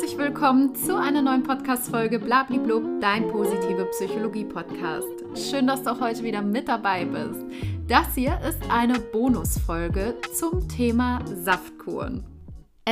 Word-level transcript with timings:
Herzlich 0.00 0.18
willkommen 0.18 0.74
zu 0.74 0.98
einer 0.98 1.20
neuen 1.20 1.42
Podcast-Folge 1.42 2.18
Blabliblub, 2.18 3.02
dein 3.02 3.28
positive 3.28 3.84
Psychologie-Podcast. 3.84 5.06
Schön, 5.34 5.66
dass 5.66 5.82
du 5.82 5.90
auch 5.90 6.00
heute 6.00 6.22
wieder 6.22 6.40
mit 6.40 6.68
dabei 6.68 7.04
bist. 7.04 7.44
Das 7.86 8.14
hier 8.14 8.40
ist 8.48 8.62
eine 8.70 8.98
Bonusfolge 8.98 10.14
zum 10.32 10.66
Thema 10.70 11.22
Saftkuren. 11.26 12.24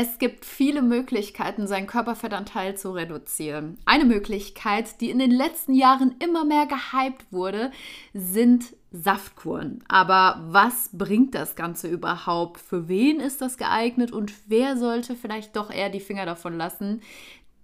Es 0.00 0.20
gibt 0.20 0.44
viele 0.44 0.80
Möglichkeiten, 0.80 1.66
seinen 1.66 1.88
Körperfettanteil 1.88 2.76
zu 2.76 2.92
reduzieren. 2.92 3.78
Eine 3.84 4.04
Möglichkeit, 4.04 5.00
die 5.00 5.10
in 5.10 5.18
den 5.18 5.32
letzten 5.32 5.74
Jahren 5.74 6.14
immer 6.20 6.44
mehr 6.44 6.66
gehypt 6.66 7.26
wurde, 7.32 7.72
sind 8.14 8.76
Saftkuren. 8.92 9.82
Aber 9.88 10.40
was 10.46 10.90
bringt 10.92 11.34
das 11.34 11.56
Ganze 11.56 11.88
überhaupt? 11.88 12.60
Für 12.60 12.86
wen 12.86 13.18
ist 13.18 13.40
das 13.40 13.58
geeignet 13.58 14.12
und 14.12 14.32
wer 14.46 14.76
sollte 14.76 15.16
vielleicht 15.16 15.56
doch 15.56 15.68
eher 15.68 15.90
die 15.90 15.98
Finger 15.98 16.26
davon 16.26 16.56
lassen? 16.56 17.02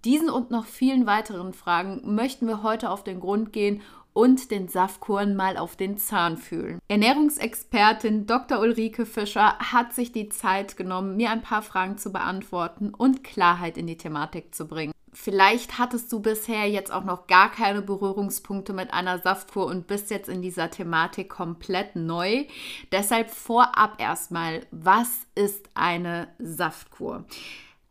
Diesen 0.03 0.29
und 0.29 0.51
noch 0.51 0.65
vielen 0.65 1.05
weiteren 1.05 1.53
Fragen 1.53 2.01
möchten 2.03 2.47
wir 2.47 2.63
heute 2.63 2.89
auf 2.89 3.05
den 3.05 3.21
Grund 3.21 3.53
gehen 3.53 3.81
und 4.15 4.49
den 4.49 4.69
Saftkuren 4.69 5.35
mal 5.35 5.57
auf 5.57 5.75
den 5.75 5.97
Zahn 5.97 6.37
fühlen. 6.37 6.79
Ernährungsexpertin 6.87 8.25
Dr. 8.25 8.59
Ulrike 8.59 9.05
Fischer 9.05 9.59
hat 9.59 9.93
sich 9.93 10.13
die 10.13 10.29
Zeit 10.29 10.77
genommen, 10.77 11.17
mir 11.17 11.31
ein 11.31 11.41
paar 11.41 11.61
Fragen 11.61 11.97
zu 11.97 12.11
beantworten 12.11 12.93
und 12.93 13.25
Klarheit 13.25 13.77
in 13.77 13.87
die 13.87 13.97
Thematik 13.97 14.55
zu 14.55 14.67
bringen. 14.67 14.93
Vielleicht 15.11 15.77
hattest 15.77 16.11
du 16.11 16.21
bisher 16.21 16.69
jetzt 16.69 16.91
auch 16.91 17.03
noch 17.03 17.27
gar 17.27 17.51
keine 17.51 17.81
Berührungspunkte 17.81 18.73
mit 18.73 18.93
einer 18.93 19.19
Saftkur 19.19 19.65
und 19.65 19.87
bist 19.87 20.11
jetzt 20.11 20.29
in 20.29 20.41
dieser 20.41 20.69
Thematik 20.69 21.29
komplett 21.29 21.95
neu. 21.95 22.45
Deshalb 22.91 23.29
vorab 23.29 23.99
erstmal, 23.99 24.65
was 24.71 25.09
ist 25.35 25.69
eine 25.73 26.27
Saftkur? 26.37 27.25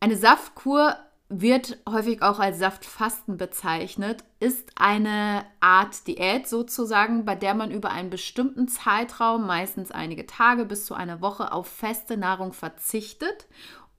Eine 0.01 0.17
Saftkur 0.17 0.97
wird 1.29 1.79
häufig 1.89 2.23
auch 2.23 2.39
als 2.39 2.59
Saftfasten 2.59 3.37
bezeichnet, 3.37 4.25
ist 4.41 4.71
eine 4.77 5.45
Art 5.61 6.07
Diät 6.07 6.47
sozusagen, 6.47 7.25
bei 7.25 7.35
der 7.35 7.55
man 7.55 7.71
über 7.71 7.91
einen 7.91 8.11
bestimmten 8.11 8.69
Zeitraum, 8.69 9.47
meistens 9.47 9.91
einige 9.91 10.27
Tage 10.27 10.65
bis 10.65 10.85
zu 10.87 10.95
einer 10.95 11.21
Woche, 11.21 11.53
auf 11.53 11.67
feste 11.67 12.17
Nahrung 12.17 12.53
verzichtet 12.53 13.47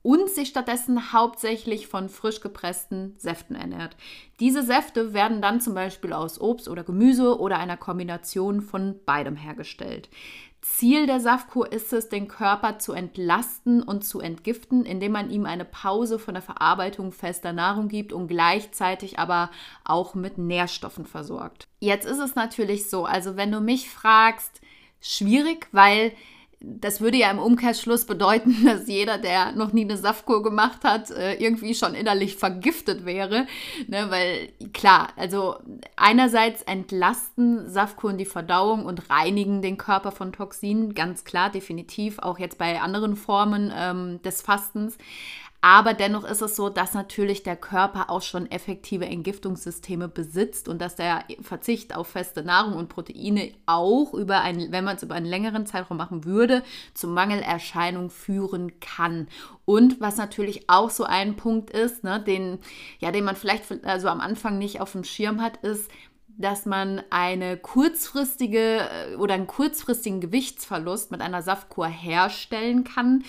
und 0.02 0.30
sich 0.30 0.48
stattdessen 0.48 1.12
hauptsächlich 1.12 1.88
von 1.88 2.08
frisch 2.08 2.40
gepressten 2.40 3.16
Säften 3.18 3.56
ernährt. 3.56 3.96
Diese 4.38 4.62
Säfte 4.62 5.12
werden 5.12 5.42
dann 5.42 5.60
zum 5.60 5.74
Beispiel 5.74 6.12
aus 6.12 6.40
Obst 6.40 6.68
oder 6.68 6.84
Gemüse 6.84 7.40
oder 7.40 7.58
einer 7.58 7.76
Kombination 7.76 8.60
von 8.62 9.00
beidem 9.04 9.34
hergestellt. 9.34 10.08
Ziel 10.74 11.06
der 11.06 11.20
Saftkur 11.20 11.72
ist 11.72 11.92
es, 11.94 12.10
den 12.10 12.28
Körper 12.28 12.78
zu 12.78 12.92
entlasten 12.92 13.82
und 13.82 14.04
zu 14.04 14.20
entgiften, 14.20 14.84
indem 14.84 15.12
man 15.12 15.30
ihm 15.30 15.46
eine 15.46 15.64
Pause 15.64 16.18
von 16.18 16.34
der 16.34 16.42
Verarbeitung 16.42 17.12
fester 17.12 17.54
Nahrung 17.54 17.88
gibt 17.88 18.12
und 18.12 18.28
gleichzeitig 18.28 19.18
aber 19.18 19.50
auch 19.84 20.14
mit 20.14 20.36
Nährstoffen 20.36 21.06
versorgt. 21.06 21.66
Jetzt 21.80 22.04
ist 22.04 22.18
es 22.18 22.34
natürlich 22.34 22.90
so, 22.90 23.06
also 23.06 23.36
wenn 23.36 23.52
du 23.52 23.60
mich 23.60 23.88
fragst, 23.88 24.60
schwierig, 25.00 25.68
weil 25.72 26.12
das 26.60 27.00
würde 27.00 27.18
ja 27.18 27.30
im 27.30 27.38
Umkehrschluss 27.38 28.06
bedeuten, 28.06 28.56
dass 28.64 28.88
jeder, 28.88 29.18
der 29.18 29.52
noch 29.52 29.72
nie 29.72 29.84
eine 29.84 29.96
Saftkur 29.96 30.42
gemacht 30.42 30.84
hat, 30.84 31.10
äh, 31.10 31.34
irgendwie 31.34 31.74
schon 31.74 31.94
innerlich 31.94 32.36
vergiftet 32.36 33.04
wäre. 33.04 33.46
Ne? 33.88 34.06
Weil 34.10 34.48
klar, 34.72 35.08
also 35.16 35.56
einerseits 35.96 36.62
entlasten 36.62 37.68
Saftkuren 37.68 38.18
die 38.18 38.24
Verdauung 38.24 38.86
und 38.86 39.10
reinigen 39.10 39.62
den 39.62 39.76
Körper 39.76 40.12
von 40.12 40.32
Toxinen, 40.32 40.94
ganz 40.94 41.24
klar, 41.24 41.50
definitiv, 41.50 42.18
auch 42.18 42.38
jetzt 42.38 42.58
bei 42.58 42.80
anderen 42.80 43.16
Formen 43.16 43.72
ähm, 43.76 44.22
des 44.22 44.42
Fastens. 44.42 44.96
Aber 45.60 45.94
dennoch 45.94 46.24
ist 46.24 46.42
es 46.42 46.54
so, 46.54 46.68
dass 46.68 46.94
natürlich 46.94 47.42
der 47.42 47.56
Körper 47.56 48.10
auch 48.10 48.22
schon 48.22 48.50
effektive 48.50 49.06
Entgiftungssysteme 49.06 50.08
besitzt 50.08 50.68
und 50.68 50.80
dass 50.80 50.96
der 50.96 51.24
Verzicht 51.40 51.94
auf 51.94 52.08
feste 52.08 52.42
Nahrung 52.42 52.74
und 52.74 52.88
Proteine 52.88 53.52
auch 53.64 54.14
über 54.14 54.42
einen, 54.42 54.70
wenn 54.70 54.84
man 54.84 54.96
es 54.96 55.02
über 55.02 55.14
einen 55.14 55.26
längeren 55.26 55.66
Zeitraum 55.66 55.96
machen 55.96 56.24
würde, 56.24 56.62
zu 56.94 57.08
Mangelerscheinungen 57.08 58.10
führen 58.10 58.78
kann. 58.80 59.28
Und 59.64 60.00
was 60.00 60.16
natürlich 60.16 60.68
auch 60.68 60.90
so 60.90 61.04
ein 61.04 61.36
Punkt 61.36 61.70
ist, 61.70 62.04
ne, 62.04 62.22
den, 62.22 62.58
ja, 62.98 63.10
den 63.10 63.24
man 63.24 63.36
vielleicht 63.36 63.84
also 63.84 64.08
am 64.08 64.20
Anfang 64.20 64.58
nicht 64.58 64.80
auf 64.80 64.92
dem 64.92 65.04
Schirm 65.04 65.42
hat, 65.42 65.56
ist, 65.58 65.90
dass 66.38 66.66
man 66.66 67.02
eine 67.10 67.56
kurzfristige 67.56 68.80
äh, 68.80 69.16
oder 69.16 69.34
einen 69.34 69.46
kurzfristigen 69.46 70.20
Gewichtsverlust 70.20 71.10
mit 71.10 71.20
einer 71.20 71.42
Saftkur 71.42 71.86
herstellen 71.86 72.84
kann, 72.84 73.24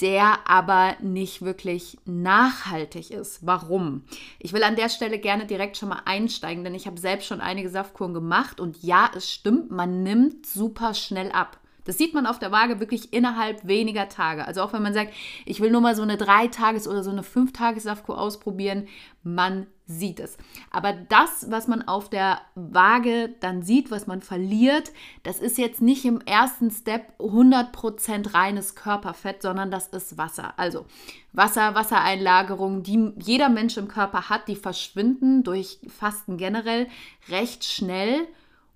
der 0.00 0.48
aber 0.48 0.96
nicht 1.00 1.42
wirklich 1.42 1.98
nachhaltig 2.04 3.10
ist. 3.10 3.46
Warum? 3.46 4.04
Ich 4.38 4.52
will 4.52 4.62
an 4.62 4.76
der 4.76 4.88
Stelle 4.88 5.18
gerne 5.18 5.46
direkt 5.46 5.76
schon 5.76 5.88
mal 5.88 6.02
einsteigen, 6.04 6.64
denn 6.64 6.74
ich 6.74 6.86
habe 6.86 6.98
selbst 6.98 7.26
schon 7.26 7.40
einige 7.40 7.70
Saftkuren 7.70 8.14
gemacht 8.14 8.60
und 8.60 8.82
ja, 8.82 9.10
es 9.14 9.30
stimmt, 9.30 9.70
man 9.70 10.02
nimmt 10.02 10.46
super 10.46 10.94
schnell 10.94 11.32
ab. 11.32 11.58
Das 11.84 11.98
sieht 11.98 12.14
man 12.14 12.26
auf 12.26 12.38
der 12.38 12.50
Waage 12.50 12.80
wirklich 12.80 13.12
innerhalb 13.12 13.66
weniger 13.66 14.08
Tage. 14.08 14.46
Also 14.46 14.62
auch 14.62 14.72
wenn 14.72 14.82
man 14.82 14.94
sagt, 14.94 15.12
ich 15.44 15.60
will 15.60 15.70
nur 15.70 15.82
mal 15.82 15.94
so 15.94 16.02
eine 16.02 16.16
Drei-Tages- 16.16 16.88
oder 16.88 17.02
so 17.02 17.10
eine 17.10 17.22
Fünf-Tages-Saftkur 17.22 18.18
ausprobieren, 18.18 18.88
man 19.22 19.66
sieht 19.86 20.20
es. 20.20 20.38
Aber 20.70 20.92
das, 20.92 21.50
was 21.50 21.68
man 21.68 21.82
auf 21.82 22.08
der 22.08 22.40
Waage 22.54 23.34
dann 23.40 23.62
sieht, 23.62 23.90
was 23.90 24.06
man 24.06 24.22
verliert, 24.22 24.92
das 25.22 25.38
ist 25.38 25.58
jetzt 25.58 25.82
nicht 25.82 26.04
im 26.04 26.20
ersten 26.22 26.70
Step 26.70 27.12
100% 27.18 28.34
reines 28.34 28.74
Körperfett, 28.74 29.42
sondern 29.42 29.70
das 29.70 29.88
ist 29.88 30.16
Wasser. 30.16 30.54
Also 30.58 30.86
Wasser, 31.32 31.74
Wassereinlagerungen, 31.74 32.82
die 32.82 33.12
jeder 33.18 33.48
Mensch 33.48 33.76
im 33.76 33.88
Körper 33.88 34.30
hat, 34.30 34.48
die 34.48 34.56
verschwinden 34.56 35.42
durch 35.42 35.78
Fasten 35.88 36.38
generell 36.38 36.88
recht 37.28 37.64
schnell. 37.64 38.26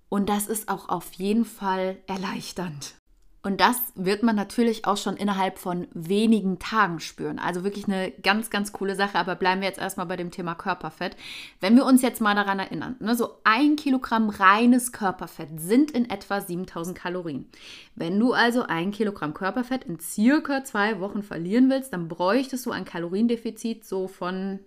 Und 0.09 0.29
das 0.29 0.47
ist 0.47 0.69
auch 0.69 0.89
auf 0.89 1.13
jeden 1.13 1.45
Fall 1.45 1.97
erleichternd. 2.07 2.95
Und 3.41 3.61
das 3.61 3.77
wird 3.95 4.21
man 4.21 4.35
natürlich 4.35 4.85
auch 4.85 4.97
schon 4.97 5.15
innerhalb 5.15 5.59
von 5.59 5.87
wenigen 5.93 6.59
Tagen 6.59 6.99
spüren. 6.99 7.39
Also 7.39 7.63
wirklich 7.63 7.87
eine 7.87 8.11
ganz, 8.11 8.49
ganz 8.49 8.73
coole 8.73 8.95
Sache. 8.95 9.17
Aber 9.17 9.35
bleiben 9.35 9.61
wir 9.61 9.67
jetzt 9.69 9.79
erstmal 9.79 10.07
bei 10.07 10.17
dem 10.17 10.29
Thema 10.29 10.55
Körperfett. 10.55 11.15
Wenn 11.61 11.75
wir 11.77 11.85
uns 11.85 12.01
jetzt 12.01 12.19
mal 12.19 12.35
daran 12.35 12.59
erinnern, 12.59 12.97
ne, 12.99 13.15
so 13.15 13.35
ein 13.45 13.77
Kilogramm 13.77 14.29
reines 14.29 14.91
Körperfett 14.91 15.57
sind 15.57 15.91
in 15.91 16.09
etwa 16.09 16.41
7000 16.41 16.97
Kalorien. 16.97 17.49
Wenn 17.95 18.19
du 18.19 18.33
also 18.33 18.63
ein 18.63 18.91
Kilogramm 18.91 19.33
Körperfett 19.33 19.85
in 19.85 19.99
circa 20.01 20.65
zwei 20.65 20.99
Wochen 20.99 21.23
verlieren 21.23 21.69
willst, 21.69 21.93
dann 21.93 22.09
bräuchtest 22.09 22.65
du 22.65 22.71
ein 22.71 22.83
Kaloriendefizit 22.83 23.85
so 23.85 24.09
von 24.09 24.59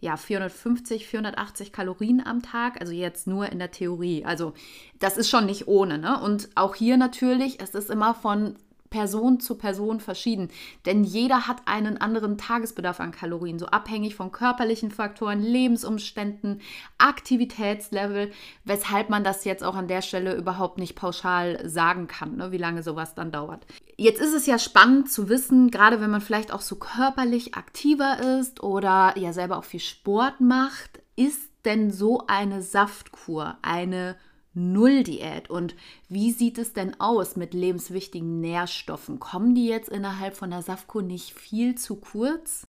ja, 0.00 0.16
450, 0.16 1.06
480 1.06 1.72
Kalorien 1.72 2.24
am 2.24 2.42
Tag, 2.42 2.80
also 2.80 2.92
jetzt 2.92 3.26
nur 3.26 3.50
in 3.50 3.58
der 3.58 3.70
Theorie. 3.70 4.24
Also 4.24 4.52
das 4.98 5.16
ist 5.16 5.30
schon 5.30 5.46
nicht 5.46 5.68
ohne. 5.68 5.98
Ne? 5.98 6.20
Und 6.20 6.50
auch 6.54 6.74
hier 6.74 6.96
natürlich, 6.96 7.60
es 7.60 7.74
ist 7.74 7.90
immer 7.90 8.14
von 8.14 8.56
Person 8.96 9.40
zu 9.40 9.56
Person 9.56 10.00
verschieden, 10.00 10.48
denn 10.86 11.04
jeder 11.04 11.46
hat 11.46 11.58
einen 11.66 11.98
anderen 11.98 12.38
Tagesbedarf 12.38 12.98
an 12.98 13.10
Kalorien, 13.10 13.58
so 13.58 13.66
abhängig 13.66 14.14
von 14.14 14.32
körperlichen 14.32 14.90
Faktoren, 14.90 15.42
Lebensumständen, 15.42 16.62
Aktivitätslevel, 16.96 18.32
weshalb 18.64 19.10
man 19.10 19.22
das 19.22 19.44
jetzt 19.44 19.62
auch 19.62 19.74
an 19.74 19.86
der 19.86 20.00
Stelle 20.00 20.34
überhaupt 20.34 20.78
nicht 20.78 20.96
pauschal 20.96 21.60
sagen 21.68 22.06
kann, 22.06 22.36
ne, 22.36 22.52
wie 22.52 22.56
lange 22.56 22.82
sowas 22.82 23.14
dann 23.14 23.30
dauert. 23.30 23.66
Jetzt 23.98 24.22
ist 24.22 24.32
es 24.32 24.46
ja 24.46 24.58
spannend 24.58 25.10
zu 25.10 25.28
wissen, 25.28 25.70
gerade 25.70 26.00
wenn 26.00 26.10
man 26.10 26.22
vielleicht 26.22 26.50
auch 26.50 26.62
so 26.62 26.76
körperlich 26.76 27.54
aktiver 27.54 28.40
ist 28.40 28.62
oder 28.62 29.12
ja 29.18 29.34
selber 29.34 29.58
auch 29.58 29.64
viel 29.64 29.80
Sport 29.80 30.40
macht, 30.40 31.02
ist 31.16 31.50
denn 31.66 31.90
so 31.90 32.22
eine 32.28 32.62
Saftkur 32.62 33.58
eine 33.60 34.16
Null-Diät. 34.56 35.50
Und 35.50 35.76
wie 36.08 36.32
sieht 36.32 36.58
es 36.58 36.72
denn 36.72 36.98
aus 37.00 37.36
mit 37.36 37.54
lebenswichtigen 37.54 38.40
Nährstoffen? 38.40 39.20
Kommen 39.20 39.54
die 39.54 39.66
jetzt 39.66 39.88
innerhalb 39.88 40.36
von 40.36 40.50
der 40.50 40.62
Saftkur 40.62 41.02
nicht 41.02 41.34
viel 41.34 41.76
zu 41.76 41.96
kurz? 41.96 42.66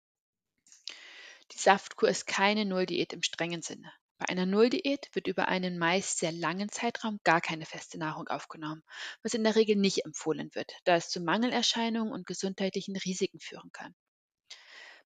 Die 1.54 1.58
Saftkur 1.58 2.10
ist 2.10 2.28
keine 2.28 2.66
Null-Diät 2.66 3.14
im 3.14 3.24
strengen 3.24 3.62
Sinne. 3.62 3.92
Bei 4.18 4.28
einer 4.30 4.46
Null-Diät 4.46 5.10
wird 5.14 5.28
über 5.28 5.48
einen 5.48 5.78
meist 5.78 6.18
sehr 6.18 6.32
langen 6.32 6.70
Zeitraum 6.70 7.20
gar 7.24 7.40
keine 7.40 7.66
feste 7.66 7.98
Nahrung 7.98 8.28
aufgenommen, 8.28 8.84
was 9.24 9.34
in 9.34 9.44
der 9.44 9.56
Regel 9.56 9.76
nicht 9.76 10.06
empfohlen 10.06 10.50
wird, 10.56 10.74
da 10.86 10.96
es 10.96 11.10
zu 11.10 11.22
Mangelerscheinungen 11.22 12.12
und 12.12 12.26
gesundheitlichen 12.26 12.98
Risiken 12.98 13.40
führen 13.40 13.72
kann. 13.72 13.96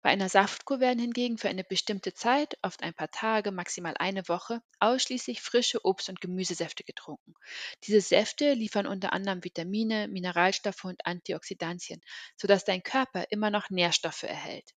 Bei 0.04 0.10
einer 0.10 0.30
Saftkur 0.30 0.80
werden 0.80 0.98
hingegen 0.98 1.38
für 1.38 1.50
eine 1.50 1.64
bestimmte 1.64 2.16
Zeit, 2.16 2.58
oft 2.64 2.82
ein 2.82 2.94
paar 2.96 3.12
Tage, 3.12 3.52
maximal 3.52 3.94
eine 4.00 4.28
Woche, 4.28 4.64
ausschließlich 4.80 5.42
frische 5.42 5.86
Obst- 5.86 6.10
und 6.10 6.22
Gemüsesäfte 6.22 6.84
getrunken. 6.84 7.36
Diese 7.84 8.02
Säfte 8.02 8.54
liefern 8.54 8.88
unter 8.88 9.14
anderem 9.14 9.44
Vitamine, 9.44 10.08
Mineralstoffe 10.08 10.86
und 10.86 11.06
Antioxidantien, 11.06 12.02
sodass 12.36 12.66
dein 12.66 12.82
Körper 12.82 13.26
immer 13.30 13.52
noch 13.52 13.70
Nährstoffe 13.70 14.24
erhält. 14.24 14.74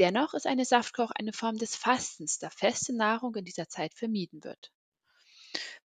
Dennoch 0.00 0.34
ist 0.34 0.46
eine 0.46 0.64
Saftkur 0.64 1.04
auch 1.04 1.12
eine 1.12 1.32
Form 1.32 1.56
des 1.56 1.76
Fastens, 1.76 2.38
da 2.38 2.50
feste 2.50 2.96
Nahrung 2.96 3.36
in 3.36 3.44
dieser 3.44 3.68
Zeit 3.68 3.94
vermieden 3.94 4.42
wird. 4.42 4.72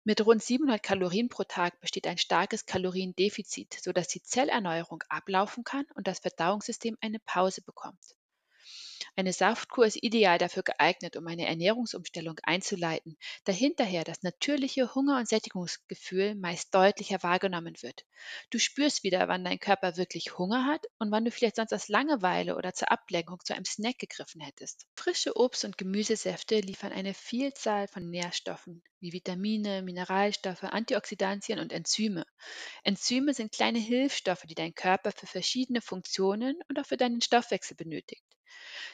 Mit 0.05 0.25
rund 0.25 0.43
700 0.43 0.83
Kalorien 0.83 1.29
pro 1.29 1.45
Tag 1.45 1.79
besteht 1.81 2.07
ein 2.07 2.19
starkes 2.19 2.65
Kaloriendefizit, 2.65 3.79
sodass 3.83 4.09
die 4.09 4.23
Zellerneuerung 4.23 5.03
ablaufen 5.09 5.63
kann 5.63 5.85
und 5.95 6.07
das 6.07 6.21
Verdauungssystem 6.21 6.97
eine 7.01 7.19
Pause 7.21 7.61
bekommt. 7.61 8.17
Eine 9.17 9.33
Saftkur 9.33 9.87
ist 9.87 10.03
ideal 10.03 10.39
dafür 10.39 10.63
geeignet, 10.63 11.17
um 11.17 11.27
eine 11.27 11.47
Ernährungsumstellung 11.47 12.39
einzuleiten, 12.43 13.17
da 13.45 13.53
hinterher 13.53 14.05
das 14.05 14.23
natürliche 14.23 14.95
Hunger- 14.95 15.19
und 15.19 15.29
Sättigungsgefühl 15.29 16.35
meist 16.35 16.75
deutlicher 16.75 17.23
wahrgenommen 17.23 17.75
wird. 17.83 18.05
Du 18.51 18.59
spürst 18.59 19.03
wieder, 19.03 19.29
wann 19.29 19.45
dein 19.45 19.59
Körper 19.59 19.97
wirklich 19.97 20.39
Hunger 20.39 20.67
hat 20.67 20.87
und 20.99 21.11
wann 21.11 21.25
du 21.25 21.31
vielleicht 21.31 21.57
sonst 21.57 21.73
aus 21.73 21.89
Langeweile 21.89 22.57
oder 22.57 22.73
zur 22.75 22.91
Ablenkung 22.91 23.39
zu 23.45 23.55
einem 23.55 23.65
Snack 23.65 23.99
gegriffen 23.99 24.41
hättest. 24.41 24.87
Frische 24.97 25.37
Obst- 25.37 25.65
und 25.65 25.79
Gemüsesäfte 25.79 26.61
liefern 26.61 26.93
eine 26.93 27.15
Vielzahl 27.15 27.89
von 27.89 28.09
Nährstoffen 28.09 28.83
wie 29.01 29.13
Vitamine, 29.13 29.83
Mineralstoffe, 29.83 30.65
Antioxidantien 30.65 31.59
und 31.59 31.73
Enzyme. 31.73 32.25
Enzyme 32.85 33.35
sind 33.35 33.53
kleine 33.53 33.79
Hilfsstoffe, 33.79 34.45
die 34.49 34.55
dein 34.55 34.75
Körper 34.75 35.13
für 35.13 35.27
verschiedene 35.27 35.83
Funktionen 35.83 36.59
und 36.69 36.79
auch 36.79 36.87
für 36.87 36.97
deinen 36.97 37.21
Stoffwechsel 37.21 37.77
benötigt. 37.77 38.25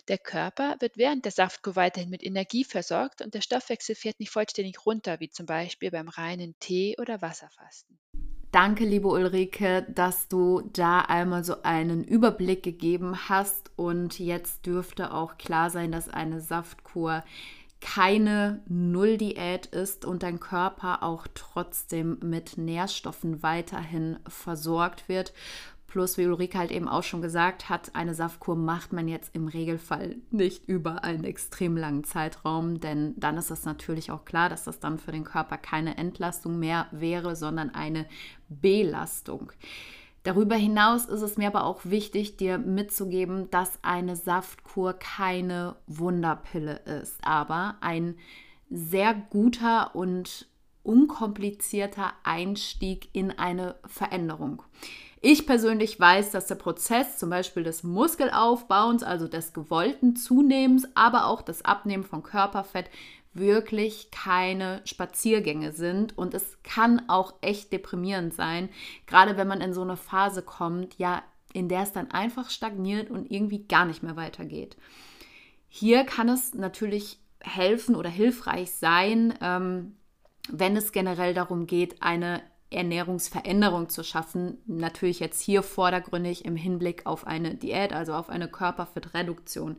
Der 0.08 0.18
Körper 0.18 0.76
wird 0.80 0.96
während 0.96 1.24
der 1.24 1.32
Saftkur 1.32 1.76
weiterhin 1.76 2.10
mit 2.10 2.22
Energie 2.24 2.64
versorgt 2.64 3.22
und 3.22 3.34
der 3.34 3.42
Stoffwechsel 3.42 3.94
fährt 3.94 4.20
nicht 4.20 4.30
vollständig 4.30 4.86
runter, 4.86 5.20
wie 5.20 5.30
zum 5.30 5.46
Beispiel 5.46 5.90
beim 5.90 6.08
reinen 6.08 6.54
Tee- 6.60 6.96
oder 6.98 7.20
Wasserfasten. 7.20 7.98
Danke, 8.50 8.86
liebe 8.86 9.08
Ulrike, 9.08 9.86
dass 9.90 10.28
du 10.28 10.62
da 10.72 11.00
einmal 11.00 11.44
so 11.44 11.62
einen 11.64 12.02
Überblick 12.02 12.62
gegeben 12.62 13.28
hast. 13.28 13.70
Und 13.76 14.18
jetzt 14.18 14.64
dürfte 14.64 15.12
auch 15.12 15.36
klar 15.36 15.68
sein, 15.68 15.92
dass 15.92 16.08
eine 16.08 16.40
Saftkur 16.40 17.22
keine 17.80 18.62
Nulldiät 18.66 19.66
ist 19.66 20.06
und 20.06 20.22
dein 20.22 20.40
Körper 20.40 21.02
auch 21.02 21.26
trotzdem 21.34 22.18
mit 22.22 22.56
Nährstoffen 22.56 23.42
weiterhin 23.42 24.18
versorgt 24.26 25.08
wird. 25.10 25.34
Plus, 25.88 26.18
wie 26.18 26.26
Ulrike 26.26 26.58
halt 26.58 26.70
eben 26.70 26.86
auch 26.86 27.02
schon 27.02 27.22
gesagt 27.22 27.70
hat, 27.70 27.94
eine 27.94 28.12
Saftkur 28.12 28.56
macht 28.56 28.92
man 28.92 29.08
jetzt 29.08 29.34
im 29.34 29.48
Regelfall 29.48 30.16
nicht 30.30 30.68
über 30.68 31.02
einen 31.02 31.24
extrem 31.24 31.78
langen 31.78 32.04
Zeitraum, 32.04 32.78
denn 32.78 33.14
dann 33.16 33.38
ist 33.38 33.50
es 33.50 33.64
natürlich 33.64 34.10
auch 34.10 34.26
klar, 34.26 34.50
dass 34.50 34.64
das 34.64 34.80
dann 34.80 34.98
für 34.98 35.12
den 35.12 35.24
Körper 35.24 35.56
keine 35.56 35.96
Entlastung 35.96 36.58
mehr 36.58 36.88
wäre, 36.90 37.34
sondern 37.36 37.70
eine 37.70 38.04
Belastung. 38.50 39.50
Darüber 40.24 40.56
hinaus 40.56 41.06
ist 41.06 41.22
es 41.22 41.38
mir 41.38 41.46
aber 41.46 41.64
auch 41.64 41.80
wichtig, 41.84 42.36
dir 42.36 42.58
mitzugeben, 42.58 43.50
dass 43.50 43.82
eine 43.82 44.14
Saftkur 44.14 44.92
keine 44.92 45.76
Wunderpille 45.86 46.80
ist, 47.00 47.16
aber 47.22 47.76
ein 47.80 48.16
sehr 48.68 49.14
guter 49.14 49.94
und 49.94 50.48
unkomplizierter 50.82 52.12
Einstieg 52.24 53.08
in 53.14 53.30
eine 53.30 53.76
Veränderung. 53.86 54.62
Ich 55.20 55.46
persönlich 55.46 55.98
weiß, 55.98 56.30
dass 56.30 56.46
der 56.46 56.54
Prozess 56.54 57.18
zum 57.18 57.30
Beispiel 57.30 57.64
des 57.64 57.82
Muskelaufbauens, 57.82 59.02
also 59.02 59.26
des 59.26 59.52
gewollten 59.52 60.14
Zunehmens, 60.14 60.86
aber 60.94 61.26
auch 61.26 61.42
das 61.42 61.64
Abnehmen 61.64 62.04
von 62.04 62.22
Körperfett 62.22 62.88
wirklich 63.34 64.10
keine 64.10 64.80
Spaziergänge 64.84 65.72
sind 65.72 66.16
und 66.16 66.34
es 66.34 66.58
kann 66.62 67.08
auch 67.08 67.34
echt 67.40 67.72
deprimierend 67.72 68.34
sein, 68.34 68.68
gerade 69.06 69.36
wenn 69.36 69.48
man 69.48 69.60
in 69.60 69.72
so 69.72 69.82
eine 69.82 69.96
Phase 69.96 70.42
kommt, 70.42 70.98
ja, 70.98 71.22
in 71.52 71.68
der 71.68 71.82
es 71.82 71.92
dann 71.92 72.10
einfach 72.10 72.50
stagniert 72.50 73.10
und 73.10 73.30
irgendwie 73.30 73.64
gar 73.66 73.86
nicht 73.86 74.02
mehr 74.02 74.16
weitergeht. 74.16 74.76
Hier 75.68 76.04
kann 76.04 76.28
es 76.28 76.54
natürlich 76.54 77.18
helfen 77.40 77.94
oder 77.96 78.10
hilfreich 78.10 78.72
sein, 78.72 79.34
ähm, 79.40 79.96
wenn 80.50 80.76
es 80.76 80.92
generell 80.92 81.34
darum 81.34 81.66
geht, 81.66 82.02
eine 82.02 82.42
Ernährungsveränderung 82.70 83.88
zu 83.88 84.02
schaffen. 84.04 84.58
Natürlich 84.66 85.20
jetzt 85.20 85.40
hier 85.40 85.62
vordergründig 85.62 86.44
im 86.44 86.56
Hinblick 86.56 87.06
auf 87.06 87.26
eine 87.26 87.54
Diät, 87.54 87.92
also 87.92 88.14
auf 88.14 88.28
eine 88.28 88.48
Körperfettreduktion. 88.48 89.76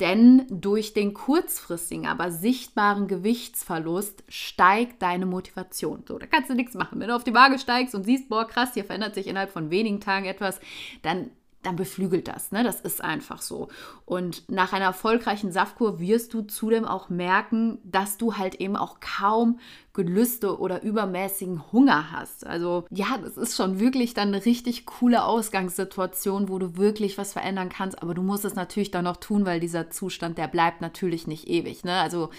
Denn 0.00 0.46
durch 0.48 0.94
den 0.94 1.12
kurzfristigen, 1.12 2.06
aber 2.06 2.30
sichtbaren 2.30 3.08
Gewichtsverlust 3.08 4.22
steigt 4.28 5.02
deine 5.02 5.26
Motivation. 5.26 6.04
So, 6.06 6.18
da 6.18 6.26
kannst 6.26 6.50
du 6.50 6.54
nichts 6.54 6.74
machen. 6.74 7.00
Wenn 7.00 7.08
du 7.08 7.16
auf 7.16 7.24
die 7.24 7.34
Waage 7.34 7.58
steigst 7.58 7.96
und 7.96 8.04
siehst, 8.04 8.28
boah, 8.28 8.46
krass, 8.46 8.74
hier 8.74 8.84
verändert 8.84 9.16
sich 9.16 9.26
innerhalb 9.26 9.50
von 9.50 9.70
wenigen 9.70 10.00
Tagen 10.00 10.26
etwas, 10.26 10.60
dann 11.02 11.30
dann 11.62 11.76
beflügelt 11.76 12.28
das. 12.28 12.52
Ne? 12.52 12.62
Das 12.62 12.80
ist 12.80 13.02
einfach 13.02 13.42
so. 13.42 13.68
Und 14.04 14.48
nach 14.48 14.72
einer 14.72 14.86
erfolgreichen 14.86 15.50
Saftkur 15.50 15.98
wirst 15.98 16.32
du 16.32 16.42
zudem 16.42 16.84
auch 16.84 17.08
merken, 17.08 17.78
dass 17.84 18.16
du 18.16 18.36
halt 18.36 18.56
eben 18.56 18.76
auch 18.76 19.00
kaum 19.00 19.58
Gelüste 19.92 20.60
oder 20.60 20.82
übermäßigen 20.82 21.72
Hunger 21.72 22.12
hast. 22.12 22.46
Also 22.46 22.84
ja, 22.90 23.18
das 23.20 23.36
ist 23.36 23.56
schon 23.56 23.80
wirklich 23.80 24.14
dann 24.14 24.28
eine 24.28 24.44
richtig 24.44 24.86
coole 24.86 25.24
Ausgangssituation, 25.24 26.48
wo 26.48 26.60
du 26.60 26.76
wirklich 26.76 27.18
was 27.18 27.32
verändern 27.32 27.68
kannst. 27.68 28.00
Aber 28.02 28.14
du 28.14 28.22
musst 28.22 28.44
es 28.44 28.54
natürlich 28.54 28.92
dann 28.92 29.04
noch 29.04 29.16
tun, 29.16 29.44
weil 29.44 29.58
dieser 29.58 29.90
Zustand, 29.90 30.38
der 30.38 30.46
bleibt 30.46 30.80
natürlich 30.80 31.26
nicht 31.26 31.48
ewig. 31.48 31.82
Ne? 31.84 31.94
Also 31.94 32.30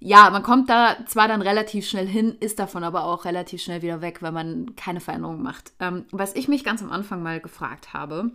ja, 0.00 0.30
man 0.30 0.42
kommt 0.42 0.70
da 0.70 0.96
zwar 1.06 1.28
dann 1.28 1.42
relativ 1.42 1.88
schnell 1.88 2.06
hin, 2.06 2.36
ist 2.40 2.58
davon 2.58 2.84
aber 2.84 3.04
auch 3.04 3.24
relativ 3.24 3.62
schnell 3.62 3.82
wieder 3.82 4.00
weg, 4.00 4.22
wenn 4.22 4.34
man 4.34 4.76
keine 4.76 5.00
Veränderungen 5.00 5.42
macht. 5.42 5.72
Ähm, 5.80 6.06
was 6.12 6.36
ich 6.36 6.48
mich 6.48 6.64
ganz 6.64 6.82
am 6.82 6.92
Anfang 6.92 7.22
mal 7.22 7.40
gefragt 7.40 7.92
habe 7.92 8.30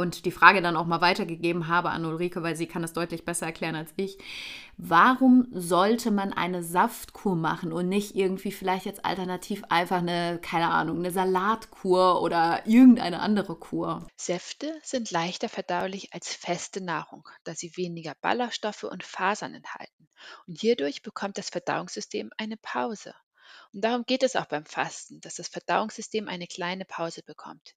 und 0.00 0.24
die 0.24 0.30
Frage 0.30 0.62
dann 0.62 0.76
auch 0.76 0.86
mal 0.86 1.00
weitergegeben 1.00 1.68
habe 1.68 1.90
an 1.90 2.04
Ulrike, 2.04 2.42
weil 2.42 2.56
sie 2.56 2.66
kann 2.66 2.82
es 2.82 2.92
deutlich 2.92 3.24
besser 3.24 3.46
erklären 3.46 3.74
als 3.74 3.92
ich. 3.96 4.18
Warum 4.76 5.46
sollte 5.52 6.10
man 6.10 6.32
eine 6.32 6.62
Saftkur 6.62 7.36
machen 7.36 7.72
und 7.72 7.88
nicht 7.88 8.16
irgendwie 8.16 8.50
vielleicht 8.50 8.86
jetzt 8.86 9.04
alternativ 9.04 9.62
einfach 9.68 9.98
eine, 9.98 10.38
keine 10.42 10.70
Ahnung, 10.70 10.98
eine 10.98 11.10
Salatkur 11.10 12.22
oder 12.22 12.66
irgendeine 12.66 13.20
andere 13.20 13.56
Kur? 13.56 14.06
Säfte 14.16 14.72
sind 14.82 15.10
leichter 15.10 15.50
verdaulich 15.50 16.14
als 16.14 16.34
feste 16.34 16.82
Nahrung, 16.82 17.28
da 17.44 17.54
sie 17.54 17.76
weniger 17.76 18.14
Ballaststoffe 18.22 18.84
und 18.84 19.04
Fasern 19.04 19.54
enthalten. 19.54 20.08
Und 20.46 20.58
hierdurch 20.60 21.02
bekommt 21.02 21.36
das 21.36 21.50
Verdauungssystem 21.50 22.30
eine 22.38 22.56
Pause. 22.56 23.14
Und 23.72 23.84
darum 23.84 24.04
geht 24.04 24.22
es 24.22 24.36
auch 24.36 24.46
beim 24.46 24.64
Fasten, 24.64 25.20
dass 25.20 25.34
das 25.36 25.48
Verdauungssystem 25.48 26.28
eine 26.28 26.46
kleine 26.46 26.84
Pause 26.84 27.22
bekommt. 27.22 27.74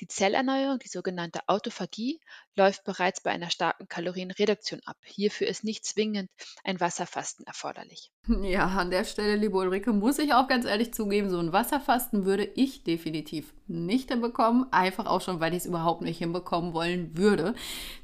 Die 0.00 0.06
Zellerneuerung, 0.06 0.78
die 0.78 0.88
sogenannte 0.88 1.40
Autophagie, 1.46 2.20
läuft 2.54 2.84
bereits 2.84 3.22
bei 3.22 3.30
einer 3.30 3.50
starken 3.50 3.88
Kalorienreduktion 3.88 4.80
ab. 4.84 4.96
Hierfür 5.04 5.46
ist 5.46 5.64
nicht 5.64 5.84
zwingend 5.84 6.30
ein 6.64 6.80
Wasserfasten 6.80 7.46
erforderlich. 7.46 8.10
Ja, 8.42 8.66
an 8.66 8.90
der 8.90 9.04
Stelle, 9.04 9.36
liebe 9.36 9.56
Ulrike, 9.56 9.92
muss 9.92 10.18
ich 10.18 10.32
auch 10.32 10.46
ganz 10.46 10.66
ehrlich 10.66 10.92
zugeben, 10.94 11.30
so 11.30 11.38
ein 11.38 11.52
Wasserfasten 11.52 12.24
würde 12.24 12.44
ich 12.44 12.84
definitiv 12.84 13.54
nicht 13.66 14.10
hinbekommen. 14.10 14.66
Einfach 14.72 15.06
auch 15.06 15.20
schon, 15.20 15.40
weil 15.40 15.52
ich 15.52 15.60
es 15.60 15.66
überhaupt 15.66 16.02
nicht 16.02 16.18
hinbekommen 16.18 16.72
wollen 16.72 17.16
würde. 17.16 17.54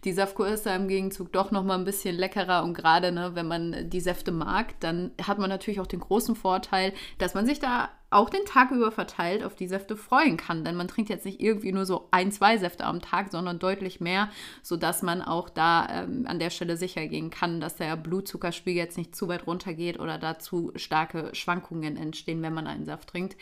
Die 0.04 0.12
Saftkur 0.12 0.48
ist 0.48 0.66
da 0.66 0.74
im 0.74 0.88
Gegenzug 0.88 1.32
doch 1.32 1.50
noch 1.50 1.62
mal 1.62 1.78
ein 1.78 1.84
bisschen 1.84 2.16
leckerer 2.16 2.64
und 2.64 2.74
gerade, 2.74 3.12
ne, 3.12 3.34
wenn 3.34 3.46
man 3.46 3.90
die 3.90 4.00
Säfte 4.00 4.32
mag, 4.32 4.78
dann 4.80 5.12
hat 5.22 5.38
man 5.38 5.48
natürlich 5.48 5.80
auch 5.80 5.86
den 5.86 6.00
großen 6.00 6.34
Vorteil, 6.34 6.92
dass 7.18 7.34
man 7.34 7.46
sich 7.46 7.60
da 7.60 7.90
auch 8.12 8.30
den 8.30 8.44
Tag 8.44 8.70
über 8.70 8.92
verteilt 8.92 9.44
auf 9.44 9.54
die 9.54 9.66
Säfte 9.66 9.96
freuen 9.96 10.36
kann. 10.36 10.64
Denn 10.64 10.76
man 10.76 10.88
trinkt 10.88 11.10
jetzt 11.10 11.24
nicht 11.24 11.40
irgendwie 11.40 11.72
nur 11.72 11.86
so 11.86 12.08
ein, 12.10 12.32
zwei 12.32 12.58
Säfte 12.58 12.84
am 12.84 13.00
Tag, 13.00 13.30
sondern 13.30 13.58
deutlich 13.58 14.00
mehr, 14.00 14.28
sodass 14.62 15.02
man 15.02 15.22
auch 15.22 15.48
da 15.48 15.88
ähm, 15.90 16.26
an 16.26 16.38
der 16.38 16.50
Stelle 16.50 16.76
sicher 16.76 17.06
gehen 17.06 17.30
kann, 17.30 17.60
dass 17.60 17.76
der 17.76 17.96
Blutzuckerspiegel 17.96 18.82
jetzt 18.82 18.98
nicht 18.98 19.16
zu 19.16 19.28
weit 19.28 19.46
runtergeht 19.46 19.98
oder 19.98 20.18
dazu 20.18 20.72
starke 20.76 21.30
Schwankungen 21.34 21.96
entstehen, 21.96 22.42
wenn 22.42 22.54
man 22.54 22.66
einen 22.66 22.84
Saft 22.84 23.08
trinkt. 23.08 23.36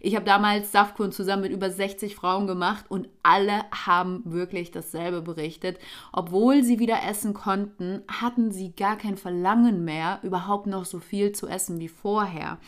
Ich 0.00 0.14
habe 0.14 0.24
damals 0.24 0.72
Saftkuren 0.72 1.12
zusammen 1.12 1.42
mit 1.42 1.52
über 1.52 1.70
60 1.70 2.14
Frauen 2.14 2.46
gemacht 2.46 2.86
und 2.88 3.08
alle 3.22 3.64
haben 3.72 4.22
wirklich 4.24 4.70
dasselbe 4.70 5.22
berichtet. 5.22 5.78
Obwohl 6.12 6.62
sie 6.62 6.78
wieder 6.78 7.02
essen 7.08 7.34
konnten, 7.34 8.02
hatten 8.08 8.50
sie 8.50 8.72
gar 8.72 8.96
kein 8.96 9.16
Verlangen 9.16 9.84
mehr, 9.84 10.20
überhaupt 10.22 10.66
noch 10.66 10.84
so 10.84 11.00
viel 11.00 11.32
zu 11.32 11.46
essen 11.48 11.78
wie 11.80 11.88
vorher. 11.88 12.58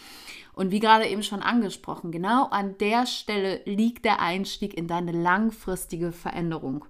Und 0.58 0.72
wie 0.72 0.80
gerade 0.80 1.06
eben 1.06 1.22
schon 1.22 1.40
angesprochen, 1.40 2.10
genau 2.10 2.46
an 2.46 2.76
der 2.78 3.06
Stelle 3.06 3.60
liegt 3.64 4.04
der 4.04 4.20
Einstieg 4.20 4.76
in 4.76 4.88
deine 4.88 5.12
langfristige 5.12 6.10
Veränderung. 6.10 6.84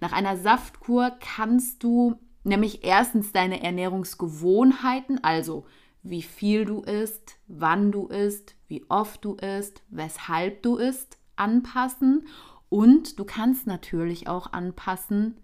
Nach 0.00 0.12
einer 0.12 0.38
Saftkur 0.38 1.12
kannst 1.20 1.82
du 1.82 2.18
nämlich 2.44 2.82
erstens 2.82 3.30
deine 3.30 3.62
Ernährungsgewohnheiten, 3.62 5.22
also 5.22 5.66
wie 6.02 6.22
viel 6.22 6.64
du 6.64 6.80
isst, 6.80 7.36
wann 7.46 7.92
du 7.92 8.06
isst, 8.06 8.54
wie 8.68 8.86
oft 8.88 9.22
du 9.22 9.34
isst, 9.34 9.82
weshalb 9.90 10.62
du 10.62 10.76
isst, 10.76 11.18
anpassen 11.36 12.26
und 12.70 13.18
du 13.18 13.26
kannst 13.26 13.66
natürlich 13.66 14.28
auch 14.28 14.54
anpassen, 14.54 15.36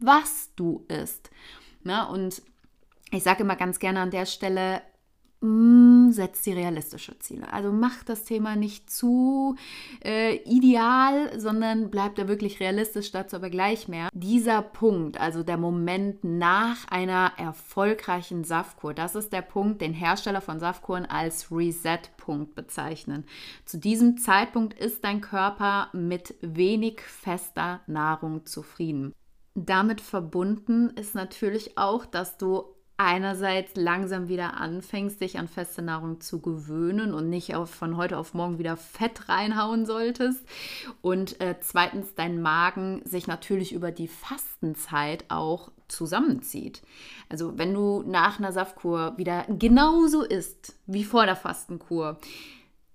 was 0.00 0.50
du 0.56 0.84
isst. 0.88 1.30
Na, 1.84 2.08
und 2.08 2.42
ich 3.12 3.22
sage 3.22 3.44
immer 3.44 3.54
ganz 3.54 3.78
gerne 3.78 4.00
an 4.00 4.10
der 4.10 4.26
Stelle, 4.26 4.82
setzt 5.40 6.46
die 6.46 6.52
realistische 6.52 7.18
Ziele. 7.18 7.52
Also 7.52 7.70
macht 7.70 8.08
das 8.08 8.24
Thema 8.24 8.56
nicht 8.56 8.90
zu 8.90 9.56
äh, 10.04 10.36
ideal, 10.44 11.38
sondern 11.38 11.90
bleibt 11.90 12.18
da 12.18 12.26
wirklich 12.26 12.60
realistisch, 12.60 13.12
dazu 13.12 13.36
aber 13.36 13.50
gleich 13.50 13.86
mehr. 13.86 14.08
Dieser 14.14 14.62
Punkt, 14.62 15.20
also 15.20 15.42
der 15.42 15.58
Moment 15.58 16.24
nach 16.24 16.88
einer 16.88 17.32
erfolgreichen 17.36 18.44
Saftkur, 18.44 18.94
das 18.94 19.14
ist 19.14 19.32
der 19.32 19.42
Punkt, 19.42 19.82
den 19.82 19.92
Hersteller 19.92 20.40
von 20.40 20.58
Saftkuren 20.58 21.06
als 21.06 21.52
Reset-Punkt 21.52 22.54
bezeichnen. 22.54 23.24
Zu 23.66 23.78
diesem 23.78 24.16
Zeitpunkt 24.18 24.78
ist 24.78 25.04
dein 25.04 25.20
Körper 25.20 25.88
mit 25.92 26.34
wenig 26.40 27.00
fester 27.00 27.80
Nahrung 27.86 28.46
zufrieden. 28.46 29.12
damit 29.54 30.02
verbunden 30.02 30.90
ist 30.90 31.14
natürlich 31.14 31.78
auch, 31.78 32.04
dass 32.04 32.36
du 32.36 32.75
einerseits 32.96 33.76
langsam 33.76 34.28
wieder 34.28 34.54
anfängst, 34.54 35.20
dich 35.20 35.38
an 35.38 35.48
feste 35.48 35.82
Nahrung 35.82 36.20
zu 36.20 36.40
gewöhnen 36.40 37.12
und 37.12 37.28
nicht 37.28 37.54
auf, 37.54 37.70
von 37.70 37.96
heute 37.96 38.16
auf 38.16 38.34
morgen 38.34 38.58
wieder 38.58 38.76
Fett 38.76 39.28
reinhauen 39.28 39.86
solltest. 39.86 40.44
Und 41.02 41.40
äh, 41.40 41.56
zweitens 41.60 42.14
dein 42.14 42.40
Magen 42.40 43.02
sich 43.04 43.26
natürlich 43.26 43.72
über 43.72 43.90
die 43.90 44.08
Fastenzeit 44.08 45.24
auch 45.28 45.70
zusammenzieht. 45.88 46.82
Also 47.28 47.58
wenn 47.58 47.74
du 47.74 48.02
nach 48.06 48.38
einer 48.38 48.52
Saftkur 48.52 49.16
wieder 49.16 49.44
genauso 49.48 50.22
isst 50.22 50.76
wie 50.86 51.04
vor 51.04 51.26
der 51.26 51.36
Fastenkur, 51.36 52.18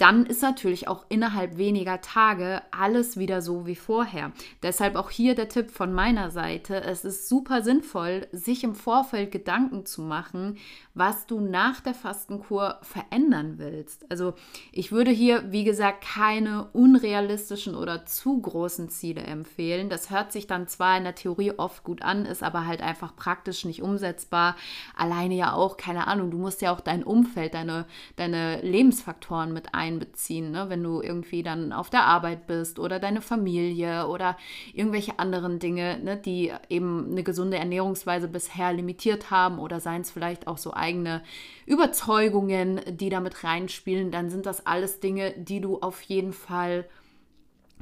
dann 0.01 0.25
ist 0.25 0.41
natürlich 0.41 0.87
auch 0.87 1.05
innerhalb 1.09 1.57
weniger 1.57 2.01
Tage 2.01 2.63
alles 2.71 3.17
wieder 3.17 3.43
so 3.43 3.67
wie 3.67 3.75
vorher. 3.75 4.31
Deshalb 4.63 4.95
auch 4.95 5.11
hier 5.11 5.35
der 5.35 5.47
Tipp 5.47 5.69
von 5.69 5.93
meiner 5.93 6.31
Seite. 6.31 6.81
Es 6.81 7.05
ist 7.05 7.29
super 7.29 7.61
sinnvoll, 7.61 8.25
sich 8.31 8.63
im 8.63 8.73
Vorfeld 8.73 9.31
Gedanken 9.31 9.85
zu 9.85 10.01
machen, 10.01 10.57
was 10.95 11.27
du 11.27 11.39
nach 11.39 11.81
der 11.81 11.93
Fastenkur 11.93 12.79
verändern 12.81 13.59
willst. 13.59 14.09
Also 14.09 14.33
ich 14.71 14.91
würde 14.91 15.11
hier, 15.11 15.51
wie 15.51 15.63
gesagt, 15.63 16.03
keine 16.03 16.69
unrealistischen 16.73 17.75
oder 17.75 18.03
zu 18.07 18.41
großen 18.41 18.89
Ziele 18.89 19.21
empfehlen. 19.21 19.89
Das 19.89 20.09
hört 20.09 20.31
sich 20.31 20.47
dann 20.47 20.67
zwar 20.67 20.97
in 20.97 21.03
der 21.03 21.13
Theorie 21.13 21.51
oft 21.51 21.83
gut 21.83 22.01
an, 22.01 22.25
ist 22.25 22.41
aber 22.41 22.65
halt 22.65 22.81
einfach 22.81 23.15
praktisch 23.15 23.65
nicht 23.65 23.83
umsetzbar. 23.83 24.55
Alleine 24.97 25.35
ja 25.35 25.53
auch, 25.53 25.77
keine 25.77 26.07
Ahnung, 26.07 26.31
du 26.31 26.39
musst 26.39 26.63
ja 26.63 26.73
auch 26.73 26.81
dein 26.81 27.03
Umfeld, 27.03 27.53
deine, 27.53 27.85
deine 28.15 28.61
Lebensfaktoren 28.61 29.53
mit 29.53 29.75
ein 29.75 29.90
einbeziehen, 29.91 30.51
ne? 30.51 30.69
wenn 30.69 30.83
du 30.83 31.01
irgendwie 31.01 31.43
dann 31.43 31.73
auf 31.73 31.89
der 31.89 32.05
Arbeit 32.05 32.47
bist 32.47 32.79
oder 32.79 32.99
deine 32.99 33.21
Familie 33.21 34.07
oder 34.07 34.37
irgendwelche 34.73 35.19
anderen 35.19 35.59
Dinge, 35.59 35.99
ne? 35.99 36.17
die 36.17 36.53
eben 36.69 37.11
eine 37.11 37.23
gesunde 37.23 37.57
Ernährungsweise 37.57 38.27
bisher 38.27 38.73
limitiert 38.73 39.31
haben 39.31 39.59
oder 39.59 39.79
seien 39.79 40.01
es 40.01 40.11
vielleicht 40.11 40.47
auch 40.47 40.57
so 40.57 40.73
eigene 40.73 41.21
Überzeugungen, 41.65 42.81
die 42.87 43.09
damit 43.09 43.43
reinspielen, 43.43 44.11
dann 44.11 44.29
sind 44.29 44.45
das 44.45 44.65
alles 44.65 44.99
Dinge, 44.99 45.33
die 45.37 45.61
du 45.61 45.79
auf 45.79 46.01
jeden 46.01 46.33
Fall 46.33 46.85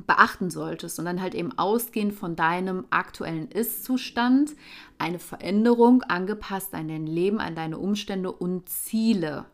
beachten 0.08 0.50
solltest 0.50 0.98
und 0.98 1.06
dann 1.06 1.22
halt 1.22 1.36
eben 1.36 1.58
ausgehend 1.58 2.14
von 2.14 2.36
deinem 2.36 2.86
aktuellen 2.90 3.50
Ist-Zustand 3.50 4.56
eine 4.98 5.20
Veränderung 5.20 6.04
angepasst 6.04 6.74
an 6.74 6.88
dein 6.88 7.06
Leben, 7.06 7.40
an 7.40 7.56
deine 7.56 7.78
Umstände 7.78 8.32
und 8.32 8.70
Ziele 8.70 9.46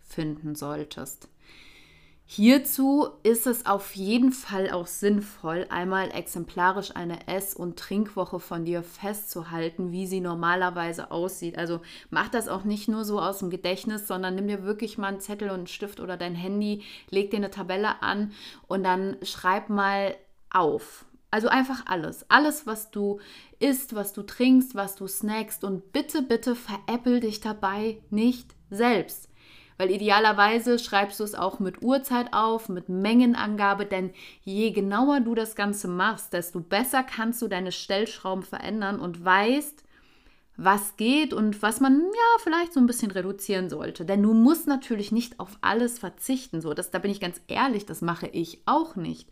finden 0.00 0.54
solltest. 0.54 1.28
Hierzu 2.32 3.08
ist 3.24 3.48
es 3.48 3.66
auf 3.66 3.96
jeden 3.96 4.30
Fall 4.30 4.70
auch 4.70 4.86
sinnvoll, 4.86 5.66
einmal 5.68 6.12
exemplarisch 6.12 6.94
eine 6.94 7.26
Ess- 7.26 7.54
und 7.54 7.76
Trinkwoche 7.76 8.38
von 8.38 8.64
dir 8.64 8.84
festzuhalten, 8.84 9.90
wie 9.90 10.06
sie 10.06 10.20
normalerweise 10.20 11.10
aussieht. 11.10 11.58
Also 11.58 11.80
mach 12.08 12.28
das 12.28 12.46
auch 12.46 12.62
nicht 12.62 12.86
nur 12.86 13.04
so 13.04 13.20
aus 13.20 13.40
dem 13.40 13.50
Gedächtnis, 13.50 14.06
sondern 14.06 14.36
nimm 14.36 14.46
dir 14.46 14.62
wirklich 14.62 14.96
mal 14.96 15.08
einen 15.08 15.18
Zettel 15.18 15.48
und 15.48 15.56
einen 15.56 15.66
Stift 15.66 15.98
oder 15.98 16.16
dein 16.16 16.36
Handy, 16.36 16.84
leg 17.10 17.32
dir 17.32 17.38
eine 17.38 17.50
Tabelle 17.50 18.00
an 18.00 18.30
und 18.68 18.84
dann 18.84 19.16
schreib 19.24 19.68
mal 19.68 20.14
auf. 20.50 21.06
Also 21.32 21.48
einfach 21.48 21.86
alles. 21.86 22.26
Alles, 22.28 22.64
was 22.64 22.92
du 22.92 23.18
isst, 23.58 23.96
was 23.96 24.12
du 24.12 24.22
trinkst, 24.22 24.76
was 24.76 24.94
du 24.94 25.08
snackst. 25.08 25.64
Und 25.64 25.90
bitte, 25.90 26.22
bitte 26.22 26.54
veräppel 26.54 27.18
dich 27.18 27.40
dabei 27.40 28.00
nicht 28.10 28.54
selbst. 28.70 29.29
Weil 29.80 29.92
idealerweise 29.92 30.78
schreibst 30.78 31.20
du 31.20 31.24
es 31.24 31.34
auch 31.34 31.58
mit 31.58 31.80
Uhrzeit 31.80 32.34
auf, 32.34 32.68
mit 32.68 32.90
Mengenangabe, 32.90 33.86
denn 33.86 34.10
je 34.42 34.72
genauer 34.72 35.20
du 35.20 35.34
das 35.34 35.56
Ganze 35.56 35.88
machst, 35.88 36.34
desto 36.34 36.60
besser 36.60 37.02
kannst 37.02 37.40
du 37.40 37.48
deine 37.48 37.72
Stellschrauben 37.72 38.42
verändern 38.44 39.00
und 39.00 39.24
weißt, 39.24 39.82
was 40.58 40.98
geht 40.98 41.32
und 41.32 41.62
was 41.62 41.80
man 41.80 41.98
ja 41.98 42.42
vielleicht 42.42 42.74
so 42.74 42.80
ein 42.80 42.86
bisschen 42.86 43.10
reduzieren 43.10 43.70
sollte. 43.70 44.04
Denn 44.04 44.22
du 44.22 44.34
musst 44.34 44.66
natürlich 44.66 45.12
nicht 45.12 45.40
auf 45.40 45.56
alles 45.62 45.98
verzichten. 45.98 46.60
So, 46.60 46.74
das, 46.74 46.90
da 46.90 46.98
bin 46.98 47.10
ich 47.10 47.18
ganz 47.18 47.40
ehrlich, 47.48 47.86
das 47.86 48.02
mache 48.02 48.26
ich 48.26 48.60
auch 48.66 48.96
nicht. 48.96 49.30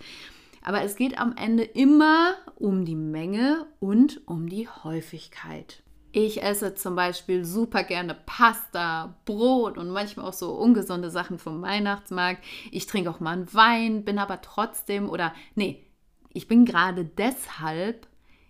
Aber 0.62 0.80
es 0.80 0.96
geht 0.96 1.18
am 1.18 1.36
Ende 1.36 1.64
immer 1.64 2.36
um 2.56 2.86
die 2.86 2.96
Menge 2.96 3.66
und 3.80 4.26
um 4.26 4.48
die 4.48 4.66
Häufigkeit. 4.66 5.82
Ich 6.20 6.42
esse 6.42 6.74
zum 6.74 6.96
Beispiel 6.96 7.44
super 7.44 7.84
gerne 7.84 8.12
Pasta, 8.12 9.14
Brot 9.24 9.78
und 9.78 9.88
manchmal 9.90 10.26
auch 10.26 10.32
so 10.32 10.50
ungesunde 10.50 11.10
Sachen 11.10 11.38
vom 11.38 11.62
Weihnachtsmarkt. 11.62 12.44
Ich 12.72 12.86
trinke 12.86 13.08
auch 13.08 13.20
mal 13.20 13.34
einen 13.34 13.54
Wein, 13.54 14.04
bin 14.04 14.18
aber 14.18 14.40
trotzdem 14.40 15.08
oder 15.08 15.32
nee, 15.54 15.86
ich 16.32 16.48
bin 16.48 16.64
gerade 16.64 17.04
deshalb 17.04 18.08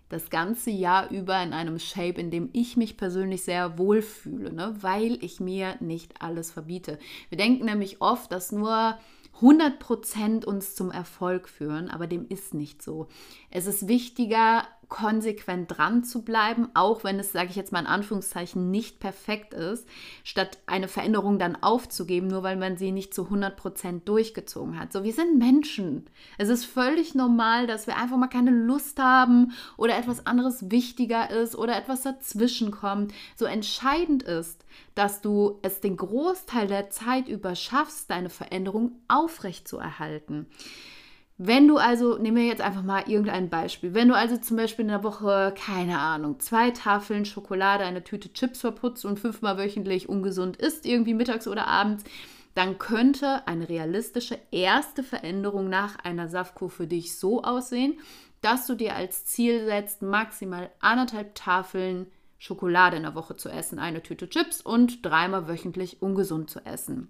das 0.09 0.31
ganze 0.31 0.71
Jahr 0.71 1.11
über 1.11 1.43
in 1.43 1.53
einem 1.53 1.77
Shape, 1.77 2.19
in 2.19 2.31
dem 2.31 2.49
ich 2.53 2.75
mich 2.75 2.97
persönlich 2.97 3.43
sehr 3.43 3.77
wohlfühle, 3.77 4.51
ne? 4.51 4.75
weil 4.81 5.23
ich 5.23 5.39
mir 5.39 5.75
nicht 5.79 6.23
alles 6.23 6.49
verbiete. 6.49 6.97
Wir 7.29 7.37
denken 7.37 7.65
nämlich 7.65 8.01
oft, 8.01 8.31
dass 8.31 8.51
nur 8.51 8.97
100% 9.41 10.43
uns 10.43 10.73
zum 10.73 10.89
Erfolg 10.89 11.47
führen, 11.47 11.91
aber 11.91 12.07
dem 12.07 12.27
ist 12.27 12.55
nicht 12.55 12.81
so. 12.81 13.09
Es 13.51 13.67
ist 13.67 13.87
wichtiger, 13.87 14.63
konsequent 14.89 15.77
dran 15.77 16.03
zu 16.03 16.23
bleiben, 16.23 16.69
auch 16.73 17.03
wenn 17.03 17.19
es, 17.19 17.31
sage 17.31 17.49
ich 17.51 17.55
jetzt 17.55 17.71
mal 17.71 17.79
in 17.79 17.85
Anführungszeichen, 17.85 18.71
nicht 18.71 18.99
perfekt 18.99 19.53
ist, 19.53 19.87
statt 20.23 20.57
eine 20.65 20.87
Veränderung 20.87 21.39
dann 21.39 21.55
aufzugeben, 21.55 22.27
nur 22.27 22.43
weil 22.43 22.57
man 22.57 22.75
sie 22.75 22.91
nicht 22.91 23.13
zu 23.13 23.23
100% 23.23 24.03
durchgezogen 24.03 24.79
hat. 24.79 24.91
So, 24.91 25.03
wir 25.03 25.13
sind 25.13 25.37
Menschen. 25.37 26.07
Es 26.37 26.49
ist 26.49 26.65
völlig 26.65 27.15
normal, 27.15 27.67
dass 27.67 27.87
wir 27.87 27.97
einfach 27.97 28.17
mal 28.17 28.27
keine 28.27 28.51
Lust 28.51 28.99
haben 28.99 29.53
oder 29.77 29.97
etwas 29.97 30.25
anderes 30.25 30.71
wichtiger 30.71 31.29
ist 31.29 31.55
oder 31.55 31.77
etwas 31.77 32.01
dazwischen 32.01 32.71
kommt. 32.71 33.13
So 33.35 33.45
entscheidend 33.45 34.23
ist, 34.23 34.65
dass 34.95 35.21
du 35.21 35.59
es 35.61 35.81
den 35.81 35.97
Großteil 35.97 36.67
der 36.67 36.89
Zeit 36.89 37.27
über 37.27 37.55
schaffst, 37.55 38.09
deine 38.09 38.29
Veränderung 38.29 38.93
aufrechtzuerhalten. 39.07 40.47
Wenn 41.41 41.69
du 41.69 41.77
also, 41.77 42.17
nehmen 42.17 42.35
wir 42.35 42.43
jetzt 42.43 42.61
einfach 42.61 42.83
mal 42.83 43.07
irgendein 43.07 43.49
Beispiel, 43.49 43.93
wenn 43.93 44.09
du 44.09 44.13
also 44.13 44.35
zum 44.35 44.57
Beispiel 44.57 44.83
in 44.83 44.89
der 44.89 45.05
Woche, 45.05 45.53
keine 45.57 45.97
Ahnung, 45.97 46.41
zwei 46.41 46.71
Tafeln 46.71 47.23
Schokolade, 47.23 47.85
eine 47.85 48.03
Tüte 48.03 48.33
Chips 48.33 48.59
verputzt 48.59 49.05
und 49.05 49.21
fünfmal 49.21 49.57
wöchentlich 49.57 50.09
ungesund 50.09 50.57
isst, 50.57 50.85
irgendwie 50.85 51.13
mittags 51.13 51.47
oder 51.47 51.65
abends, 51.65 52.03
dann 52.55 52.77
könnte 52.77 53.47
eine 53.47 53.69
realistische 53.69 54.37
erste 54.51 55.01
Veränderung 55.01 55.69
nach 55.69 55.95
einer 56.03 56.27
Saftkur 56.27 56.69
für 56.69 56.87
dich 56.87 57.17
so 57.17 57.41
aussehen, 57.41 57.97
dass 58.41 58.67
du 58.67 58.75
dir 58.75 58.97
als 58.97 59.25
Ziel 59.25 59.63
setzt, 59.63 60.01
maximal 60.01 60.69
anderthalb 60.81 61.35
Tafeln 61.35 62.07
Schokolade 62.37 62.97
in 62.97 63.03
der 63.03 63.15
Woche 63.15 63.37
zu 63.37 63.47
essen, 63.47 63.79
eine 63.79 64.03
Tüte 64.03 64.27
Chips 64.27 64.59
und 64.59 65.05
dreimal 65.05 65.47
wöchentlich 65.47 66.01
ungesund 66.01 66.49
zu 66.49 66.59
essen. 66.65 67.07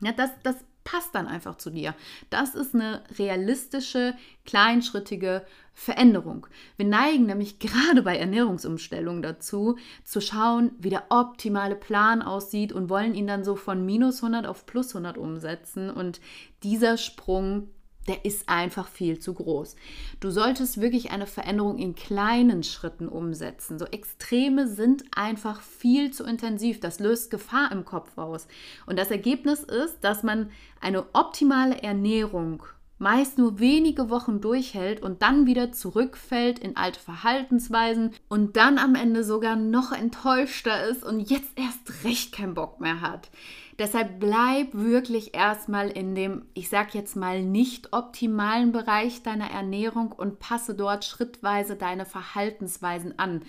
Ja, 0.00 0.12
das, 0.12 0.30
das 0.42 0.64
passt 0.86 1.14
dann 1.14 1.26
einfach 1.26 1.56
zu 1.56 1.68
dir. 1.68 1.94
Das 2.30 2.54
ist 2.54 2.74
eine 2.74 3.02
realistische, 3.18 4.14
kleinschrittige 4.46 5.44
Veränderung. 5.74 6.46
Wir 6.76 6.86
neigen 6.86 7.26
nämlich 7.26 7.58
gerade 7.58 8.02
bei 8.02 8.16
Ernährungsumstellungen 8.16 9.20
dazu, 9.20 9.76
zu 10.04 10.20
schauen, 10.22 10.70
wie 10.78 10.88
der 10.88 11.06
optimale 11.10 11.74
Plan 11.74 12.22
aussieht 12.22 12.72
und 12.72 12.88
wollen 12.88 13.14
ihn 13.14 13.26
dann 13.26 13.44
so 13.44 13.56
von 13.56 13.84
minus 13.84 14.22
100 14.22 14.46
auf 14.46 14.64
plus 14.64 14.94
100 14.94 15.18
umsetzen. 15.18 15.90
Und 15.90 16.20
dieser 16.62 16.96
Sprung 16.96 17.68
der 18.08 18.24
ist 18.24 18.48
einfach 18.48 18.88
viel 18.88 19.18
zu 19.18 19.34
groß. 19.34 19.76
Du 20.20 20.30
solltest 20.30 20.80
wirklich 20.80 21.10
eine 21.10 21.26
Veränderung 21.26 21.78
in 21.78 21.94
kleinen 21.94 22.62
Schritten 22.62 23.08
umsetzen. 23.08 23.78
So 23.78 23.86
Extreme 23.86 24.68
sind 24.68 25.04
einfach 25.14 25.60
viel 25.60 26.12
zu 26.12 26.24
intensiv. 26.24 26.80
Das 26.80 27.00
löst 27.00 27.30
Gefahr 27.30 27.72
im 27.72 27.84
Kopf 27.84 28.16
aus. 28.16 28.46
Und 28.86 28.98
das 28.98 29.10
Ergebnis 29.10 29.62
ist, 29.62 29.98
dass 30.02 30.22
man 30.22 30.50
eine 30.80 31.04
optimale 31.14 31.82
Ernährung 31.82 32.62
meist 32.98 33.36
nur 33.38 33.58
wenige 33.58 34.08
Wochen 34.08 34.40
durchhält 34.40 35.02
und 35.02 35.22
dann 35.22 35.46
wieder 35.46 35.72
zurückfällt 35.72 36.58
in 36.58 36.76
alte 36.76 36.98
Verhaltensweisen 36.98 38.12
und 38.28 38.56
dann 38.56 38.78
am 38.78 38.94
Ende 38.94 39.22
sogar 39.22 39.56
noch 39.56 39.92
enttäuschter 39.92 40.86
ist 40.88 41.04
und 41.04 41.20
jetzt 41.20 41.50
erst 41.56 42.04
recht 42.04 42.32
keinen 42.32 42.54
Bock 42.54 42.80
mehr 42.80 43.00
hat. 43.00 43.30
Deshalb 43.78 44.18
bleib 44.18 44.72
wirklich 44.72 45.34
erstmal 45.34 45.90
in 45.90 46.14
dem, 46.14 46.46
ich 46.54 46.70
sag 46.70 46.94
jetzt 46.94 47.14
mal, 47.14 47.42
nicht 47.42 47.92
optimalen 47.92 48.72
Bereich 48.72 49.22
deiner 49.22 49.50
Ernährung 49.50 50.12
und 50.12 50.38
passe 50.38 50.74
dort 50.74 51.04
schrittweise 51.04 51.76
deine 51.76 52.06
Verhaltensweisen 52.06 53.18
an. 53.18 53.42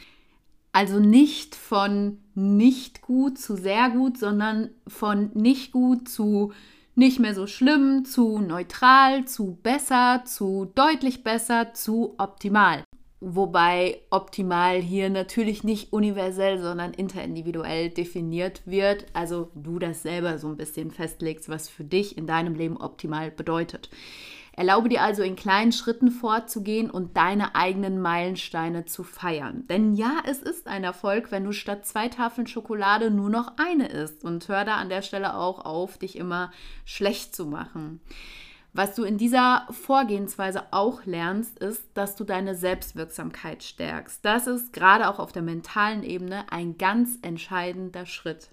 Also 0.74 1.00
nicht 1.00 1.56
von 1.56 2.20
nicht 2.36 3.02
gut 3.02 3.40
zu 3.40 3.56
sehr 3.56 3.90
gut, 3.90 4.18
sondern 4.18 4.70
von 4.86 5.32
nicht 5.34 5.72
gut 5.72 6.10
zu 6.10 6.52
nicht 6.98 7.20
mehr 7.20 7.36
so 7.36 7.46
schlimm, 7.46 8.06
zu 8.06 8.40
neutral, 8.40 9.26
zu 9.26 9.58
besser, 9.62 10.24
zu 10.26 10.72
deutlich 10.74 11.24
besser, 11.24 11.74
zu 11.74 12.16
optimal. 12.18 12.84
Wobei 13.20 14.02
optimal 14.10 14.80
hier 14.80 15.10
natürlich 15.10 15.64
nicht 15.64 15.94
universell, 15.94 16.60
sondern 16.60 16.94
interindividuell 16.94 17.90
definiert 17.90 18.62
wird. 18.66 19.06
Also 19.14 19.50
du 19.56 19.80
das 19.80 20.04
selber 20.04 20.38
so 20.40 20.48
ein 20.48 20.58
bisschen 20.58 20.92
festlegst, 20.92 21.50
was 21.50 21.70
für 21.70 21.84
dich 21.84 22.18
in 22.18 22.28
deinem 22.28 22.56
Leben 22.56 22.78
optimal 22.78 23.32
bedeutet. 23.32 23.90
Erlaube 24.58 24.90
dir 24.90 25.04
also 25.04 25.22
in 25.22 25.36
kleinen 25.36 25.72
Schritten 25.72 26.10
vorzugehen 26.10 26.90
und 26.90 27.16
deine 27.16 27.54
eigenen 27.54 28.02
Meilensteine 28.02 28.86
zu 28.86 29.04
feiern. 29.04 29.68
Denn 29.68 29.94
ja, 29.94 30.18
es 30.26 30.42
ist 30.42 30.68
ein 30.68 30.84
Erfolg, 30.84 31.32
wenn 31.32 31.44
du 31.44 31.52
statt 31.52 31.86
zwei 31.86 32.08
Tafeln 32.08 32.48
Schokolade 32.48 33.12
nur 33.12 33.30
noch 33.30 33.54
eine 33.58 33.88
isst. 33.88 34.24
Und 34.24 34.48
hör 34.48 34.66
da 34.66 34.78
an 34.78 34.90
der 34.90 35.04
Stelle 35.04 35.36
auch 35.36 35.64
auf, 35.64 36.00
dich 36.00 36.18
immer 36.18 36.52
schlecht 36.86 37.36
zu 37.36 37.46
machen. 37.46 38.02
Was 38.74 38.96
du 38.96 39.04
in 39.04 39.20
dieser 39.20 39.68
Vorgehensweise 39.70 40.64
auch 40.72 41.06
lernst, 41.06 41.60
ist, 41.60 41.84
dass 41.94 42.16
du 42.16 42.24
deine 42.24 42.56
Selbstwirksamkeit 42.56 43.62
stärkst. 43.62 44.26
Das 44.26 44.48
ist 44.48 44.74
gerade 44.74 45.08
auch 45.08 45.20
auf 45.20 45.32
der 45.32 45.44
mentalen 45.44 46.02
Ebene 46.02 46.52
ein 46.52 46.80
ganz 46.80 47.20
entscheidender 47.22 48.08
Schritt. 48.08 48.50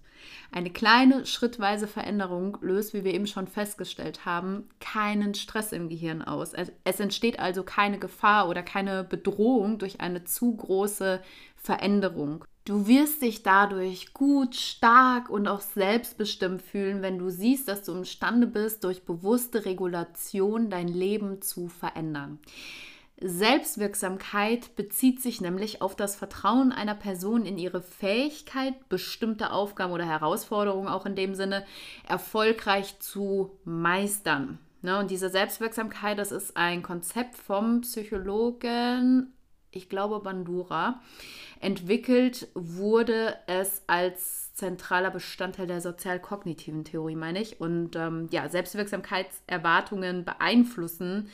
Eine 0.50 0.70
kleine 0.70 1.26
schrittweise 1.26 1.86
Veränderung 1.86 2.58
löst, 2.60 2.94
wie 2.94 3.04
wir 3.04 3.14
eben 3.14 3.26
schon 3.26 3.46
festgestellt 3.46 4.24
haben, 4.24 4.68
keinen 4.80 5.34
Stress 5.34 5.72
im 5.72 5.88
Gehirn 5.88 6.22
aus. 6.22 6.52
Es 6.84 7.00
entsteht 7.00 7.38
also 7.38 7.62
keine 7.62 7.98
Gefahr 7.98 8.48
oder 8.48 8.62
keine 8.62 9.04
Bedrohung 9.04 9.78
durch 9.78 10.00
eine 10.00 10.24
zu 10.24 10.56
große 10.56 11.20
Veränderung. 11.56 12.44
Du 12.66 12.86
wirst 12.86 13.20
dich 13.20 13.42
dadurch 13.42 14.14
gut, 14.14 14.54
stark 14.54 15.28
und 15.28 15.48
auch 15.48 15.60
selbstbestimmt 15.60 16.62
fühlen, 16.62 17.02
wenn 17.02 17.18
du 17.18 17.28
siehst, 17.28 17.68
dass 17.68 17.82
du 17.82 17.92
imstande 17.92 18.46
bist, 18.46 18.84
durch 18.84 19.04
bewusste 19.04 19.66
Regulation 19.66 20.70
dein 20.70 20.88
Leben 20.88 21.42
zu 21.42 21.68
verändern. 21.68 22.38
Selbstwirksamkeit 23.20 24.74
bezieht 24.76 25.22
sich 25.22 25.40
nämlich 25.40 25.80
auf 25.80 25.94
das 25.94 26.16
Vertrauen 26.16 26.72
einer 26.72 26.94
Person 26.94 27.46
in 27.46 27.58
ihre 27.58 27.80
Fähigkeit, 27.80 28.88
bestimmte 28.88 29.52
Aufgaben 29.52 29.92
oder 29.92 30.06
Herausforderungen 30.06 30.88
auch 30.88 31.06
in 31.06 31.14
dem 31.14 31.34
Sinne 31.34 31.64
erfolgreich 32.08 32.98
zu 32.98 33.56
meistern. 33.64 34.58
Ne, 34.82 34.98
und 34.98 35.10
diese 35.10 35.30
Selbstwirksamkeit, 35.30 36.18
das 36.18 36.30
ist 36.30 36.56
ein 36.58 36.82
Konzept 36.82 37.36
vom 37.36 37.80
Psychologen, 37.80 39.32
ich 39.70 39.88
glaube 39.88 40.20
Bandura. 40.20 41.00
Entwickelt 41.60 42.48
wurde 42.54 43.36
es 43.46 43.82
als 43.86 44.52
zentraler 44.52 45.10
Bestandteil 45.10 45.66
der 45.66 45.80
sozial-kognitiven 45.80 46.84
Theorie, 46.84 47.16
meine 47.16 47.40
ich. 47.40 47.60
Und 47.60 47.96
ähm, 47.96 48.28
ja, 48.30 48.48
Selbstwirksamkeitserwartungen 48.48 50.26
beeinflussen 50.26 51.30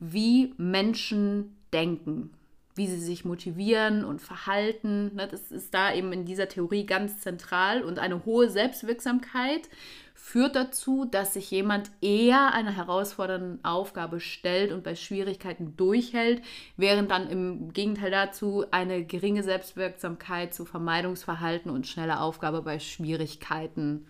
wie 0.00 0.54
Menschen 0.56 1.56
denken, 1.72 2.30
wie 2.74 2.86
sie 2.86 2.98
sich 2.98 3.24
motivieren 3.24 4.04
und 4.04 4.20
verhalten. 4.22 5.14
Ne, 5.14 5.28
das 5.28 5.52
ist 5.52 5.74
da 5.74 5.92
eben 5.92 6.12
in 6.12 6.24
dieser 6.24 6.48
Theorie 6.48 6.86
ganz 6.86 7.20
zentral. 7.20 7.82
Und 7.82 7.98
eine 7.98 8.24
hohe 8.24 8.48
Selbstwirksamkeit 8.48 9.68
führt 10.14 10.56
dazu, 10.56 11.04
dass 11.04 11.34
sich 11.34 11.50
jemand 11.50 11.90
eher 12.00 12.52
einer 12.52 12.70
herausfordernden 12.70 13.64
Aufgabe 13.64 14.20
stellt 14.20 14.72
und 14.72 14.84
bei 14.84 14.94
Schwierigkeiten 14.94 15.76
durchhält, 15.76 16.42
während 16.76 17.10
dann 17.10 17.28
im 17.28 17.72
Gegenteil 17.72 18.10
dazu 18.10 18.64
eine 18.70 19.04
geringe 19.04 19.42
Selbstwirksamkeit 19.42 20.54
zu 20.54 20.64
Vermeidungsverhalten 20.64 21.70
und 21.70 21.86
schneller 21.86 22.22
Aufgabe 22.22 22.62
bei 22.62 22.78
Schwierigkeiten 22.78 24.06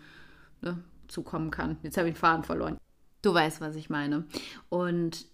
ne, 0.60 0.78
zukommen 1.08 1.50
kann. 1.50 1.78
Jetzt 1.82 1.96
habe 1.96 2.08
ich 2.08 2.14
den 2.14 2.20
Faden 2.20 2.44
verloren. 2.44 2.78
Du 3.22 3.34
weißt, 3.34 3.60
was 3.60 3.76
ich 3.76 3.90
meine. 3.90 4.24
Und 4.68 5.26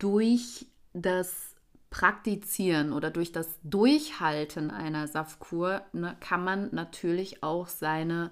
durch 0.00 0.66
das 0.92 1.54
Praktizieren 1.90 2.92
oder 2.92 3.10
durch 3.10 3.32
das 3.32 3.58
Durchhalten 3.62 4.70
einer 4.70 5.08
Saftkur 5.08 5.82
ne, 5.92 6.16
kann 6.20 6.44
man 6.44 6.68
natürlich 6.72 7.42
auch 7.42 7.66
seine 7.68 8.30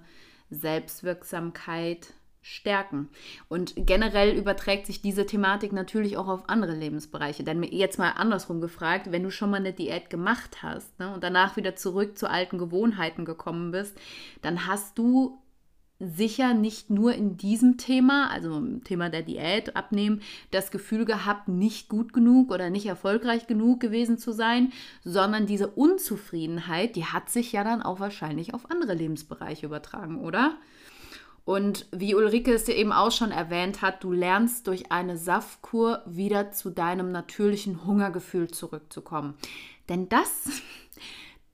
Selbstwirksamkeit 0.49 2.13
stärken. 2.41 3.09
Und 3.49 3.73
generell 3.75 4.35
überträgt 4.35 4.87
sich 4.87 5.01
diese 5.01 5.25
Thematik 5.25 5.73
natürlich 5.73 6.17
auch 6.17 6.27
auf 6.27 6.47
andere 6.47 6.73
Lebensbereiche. 6.73 7.43
Denn 7.43 7.61
jetzt 7.63 7.99
mal 7.99 8.11
andersrum 8.11 8.61
gefragt, 8.61 9.11
wenn 9.11 9.23
du 9.23 9.29
schon 9.29 9.49
mal 9.49 9.57
eine 9.57 9.73
Diät 9.73 10.09
gemacht 10.09 10.63
hast 10.63 10.97
ne, 10.99 11.13
und 11.13 11.23
danach 11.23 11.57
wieder 11.57 11.75
zurück 11.75 12.17
zu 12.17 12.29
alten 12.29 12.57
Gewohnheiten 12.57 13.25
gekommen 13.25 13.71
bist, 13.71 13.97
dann 14.41 14.67
hast 14.67 14.97
du 14.97 15.41
sicher 15.99 16.53
nicht 16.53 16.89
nur 16.89 17.13
in 17.13 17.35
diesem 17.35 17.77
Thema, 17.77 18.29
also 18.31 18.55
im 18.57 18.83
Thema 18.85 19.09
der 19.09 19.21
Diät 19.21 19.75
abnehmen, 19.75 20.21
das 20.51 20.71
Gefühl 20.71 21.03
gehabt, 21.03 21.49
nicht 21.49 21.89
gut 21.89 22.13
genug 22.13 22.51
oder 22.51 22.69
nicht 22.69 22.85
erfolgreich 22.85 23.47
genug 23.47 23.81
gewesen 23.81 24.17
zu 24.17 24.31
sein, 24.31 24.71
sondern 25.03 25.45
diese 25.45 25.67
Unzufriedenheit, 25.67 26.95
die 26.95 27.05
hat 27.05 27.29
sich 27.29 27.51
ja 27.51 27.65
dann 27.65 27.81
auch 27.81 27.99
wahrscheinlich 27.99 28.53
auf 28.53 28.71
andere 28.71 28.93
Lebensbereiche 28.93 29.65
übertragen, 29.65 30.21
oder? 30.21 30.55
Und 31.43 31.87
wie 31.91 32.15
Ulrike 32.15 32.53
es 32.53 32.65
dir 32.65 32.75
eben 32.75 32.93
auch 32.93 33.11
schon 33.11 33.31
erwähnt 33.31 33.81
hat, 33.81 34.03
du 34.03 34.11
lernst 34.11 34.67
durch 34.67 34.91
eine 34.91 35.17
Saftkur 35.17 36.03
wieder 36.05 36.51
zu 36.51 36.69
deinem 36.69 37.11
natürlichen 37.11 37.85
Hungergefühl 37.85 38.49
zurückzukommen. 38.49 39.33
Denn 39.89 40.07
das, 40.09 40.61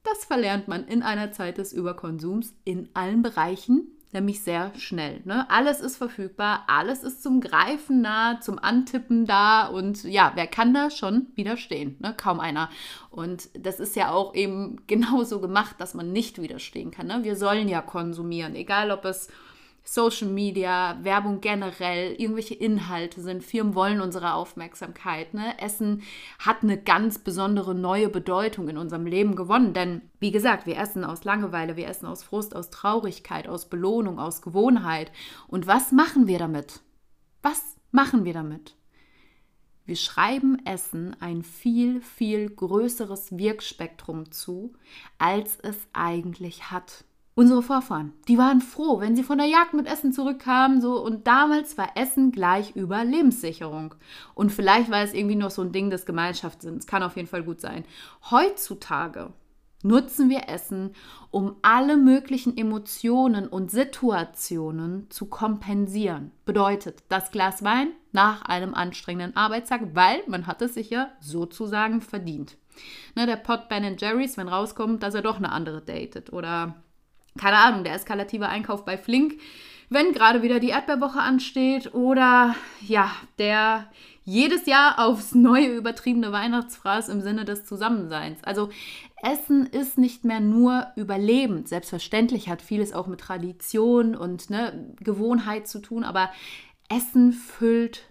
das 0.03 0.25
verlernt 0.25 0.67
man 0.67 0.85
in 0.85 1.01
einer 1.01 1.31
Zeit 1.31 1.57
des 1.57 1.71
Überkonsums 1.71 2.53
in 2.65 2.89
allen 2.93 3.21
Bereichen 3.21 3.87
nämlich 4.11 4.41
sehr 4.41 4.71
schnell. 4.77 5.21
Ne? 5.25 5.49
Alles 5.49 5.81
ist 5.81 5.97
verfügbar, 5.97 6.63
alles 6.67 7.03
ist 7.03 7.21
zum 7.21 7.41
Greifen 7.41 8.01
nah, 8.01 8.39
zum 8.39 8.59
Antippen 8.59 9.25
da 9.25 9.67
und 9.67 10.03
ja, 10.03 10.31
wer 10.35 10.47
kann 10.47 10.73
da 10.73 10.89
schon 10.89 11.27
widerstehen? 11.35 11.97
Ne? 11.99 12.13
Kaum 12.15 12.39
einer. 12.39 12.69
Und 13.09 13.49
das 13.53 13.79
ist 13.79 13.95
ja 13.95 14.11
auch 14.11 14.33
eben 14.33 14.77
genauso 14.87 15.39
gemacht, 15.39 15.75
dass 15.79 15.93
man 15.93 16.11
nicht 16.11 16.41
widerstehen 16.41 16.91
kann. 16.91 17.07
Ne? 17.07 17.19
Wir 17.23 17.35
sollen 17.35 17.67
ja 17.67 17.81
konsumieren, 17.81 18.55
egal 18.55 18.91
ob 18.91 19.05
es 19.05 19.29
Social 19.87 20.27
Media, 20.27 20.97
Werbung 21.03 21.41
generell, 21.41 22.13
irgendwelche 22.13 22.55
Inhalte 22.55 23.21
sind. 23.21 23.43
Firmen 23.43 23.75
wollen 23.75 24.01
unsere 24.01 24.33
Aufmerksamkeit. 24.33 25.35
Ne? 25.35 25.59
Essen 25.61 26.01
hat 26.39 26.63
eine 26.63 26.81
ganz 26.81 27.19
besondere 27.19 27.75
neue 27.75 28.09
Bedeutung 28.09 28.67
in 28.67 28.77
unserem 28.77 29.05
Leben 29.05 29.35
gewonnen. 29.35 29.73
Denn, 29.73 30.01
wie 30.19 30.31
gesagt, 30.31 30.65
wir 30.65 30.77
essen 30.77 31.05
aus 31.05 31.23
Langeweile, 31.23 31.77
wir 31.77 31.87
essen 31.87 32.07
aus 32.07 32.23
Frust, 32.23 32.55
aus 32.55 32.71
Traurigkeit, 32.71 33.47
aus 33.47 33.69
Belohnung, 33.69 34.19
aus 34.19 34.41
Gewohnheit. 34.41 35.11
Und 35.47 35.67
was 35.67 35.91
machen 35.91 36.25
wir 36.25 36.39
damit? 36.39 36.81
Was 37.43 37.77
machen 37.91 38.25
wir 38.25 38.33
damit? 38.33 38.75
Wir 39.85 39.95
schreiben 39.95 40.57
Essen 40.65 41.15
ein 41.19 41.43
viel, 41.43 42.01
viel 42.01 42.49
größeres 42.49 43.37
Wirkspektrum 43.37 44.31
zu, 44.31 44.73
als 45.19 45.59
es 45.61 45.77
eigentlich 45.93 46.71
hat 46.71 47.05
unsere 47.35 47.61
Vorfahren, 47.61 48.13
die 48.27 48.37
waren 48.37 48.61
froh, 48.61 48.99
wenn 49.01 49.15
sie 49.15 49.23
von 49.23 49.37
der 49.37 49.47
Jagd 49.47 49.73
mit 49.73 49.87
Essen 49.87 50.13
zurückkamen, 50.13 50.81
so 50.81 51.03
und 51.03 51.27
damals 51.27 51.77
war 51.77 51.89
Essen 51.95 52.31
gleich 52.31 52.75
über 52.75 53.03
Lebenssicherung. 53.03 53.93
Und 54.33 54.51
vielleicht 54.51 54.89
war 54.89 55.03
es 55.03 55.13
irgendwie 55.13 55.35
noch 55.35 55.51
so 55.51 55.61
ein 55.61 55.73
Ding 55.73 55.89
des 55.89 56.05
Gemeinschaftssinns, 56.05 56.87
kann 56.87 57.03
auf 57.03 57.17
jeden 57.17 57.27
Fall 57.27 57.43
gut 57.43 57.59
sein. 57.59 57.83
Heutzutage 58.31 59.33
nutzen 59.83 60.29
wir 60.29 60.49
Essen, 60.49 60.93
um 61.29 61.57
alle 61.61 61.97
möglichen 61.97 62.57
Emotionen 62.57 63.47
und 63.47 63.69
Situationen 63.69 65.09
zu 65.11 65.27
kompensieren. 65.27 66.31
Bedeutet, 66.45 67.03
das 67.09 67.31
Glas 67.31 67.63
Wein 67.63 67.89
nach 68.11 68.43
einem 68.43 68.73
anstrengenden 68.73 69.35
Arbeitstag, 69.35 69.81
weil 69.93 70.21
man 70.27 70.47
hat 70.47 70.61
es 70.61 70.73
sich 70.73 70.89
ja 70.89 71.11
sozusagen 71.19 72.01
verdient. 72.01 72.57
Ne, 73.15 73.25
der 73.25 73.35
Pot 73.35 73.69
Ben 73.69 73.95
Jerry's, 73.97 74.37
wenn 74.37 74.47
rauskommt, 74.47 75.03
dass 75.03 75.13
er 75.13 75.21
doch 75.21 75.37
eine 75.37 75.51
andere 75.51 75.81
datet 75.81 76.33
oder 76.33 76.75
keine 77.39 77.57
Ahnung, 77.57 77.83
der 77.83 77.93
eskalative 77.93 78.47
Einkauf 78.47 78.85
bei 78.85 78.97
Flink, 78.97 79.39
wenn 79.89 80.13
gerade 80.13 80.41
wieder 80.41 80.59
die 80.59 80.69
Erdbeerwoche 80.69 81.19
ansteht 81.19 81.93
oder 81.93 82.55
ja, 82.81 83.11
der 83.37 83.87
jedes 84.23 84.65
Jahr 84.65 84.97
aufs 84.97 85.35
neue 85.35 85.67
übertriebene 85.67 86.31
Weihnachtsfraß 86.31 87.09
im 87.09 87.21
Sinne 87.21 87.45
des 87.45 87.65
Zusammenseins. 87.65 88.43
Also 88.43 88.69
Essen 89.21 89.67
ist 89.67 89.97
nicht 89.99 90.25
mehr 90.25 90.39
nur 90.39 90.87
überlebend. 90.95 91.67
Selbstverständlich 91.67 92.49
hat 92.49 92.61
vieles 92.61 92.93
auch 92.93 93.05
mit 93.05 93.19
Tradition 93.19 94.15
und 94.15 94.49
ne, 94.49 94.93
Gewohnheit 94.99 95.67
zu 95.67 95.79
tun, 95.79 96.03
aber 96.03 96.31
Essen 96.89 97.33
füllt 97.33 98.09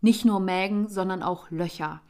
nicht 0.00 0.24
nur 0.24 0.40
Mägen, 0.40 0.88
sondern 0.88 1.22
auch 1.22 1.50
Löcher. 1.50 2.00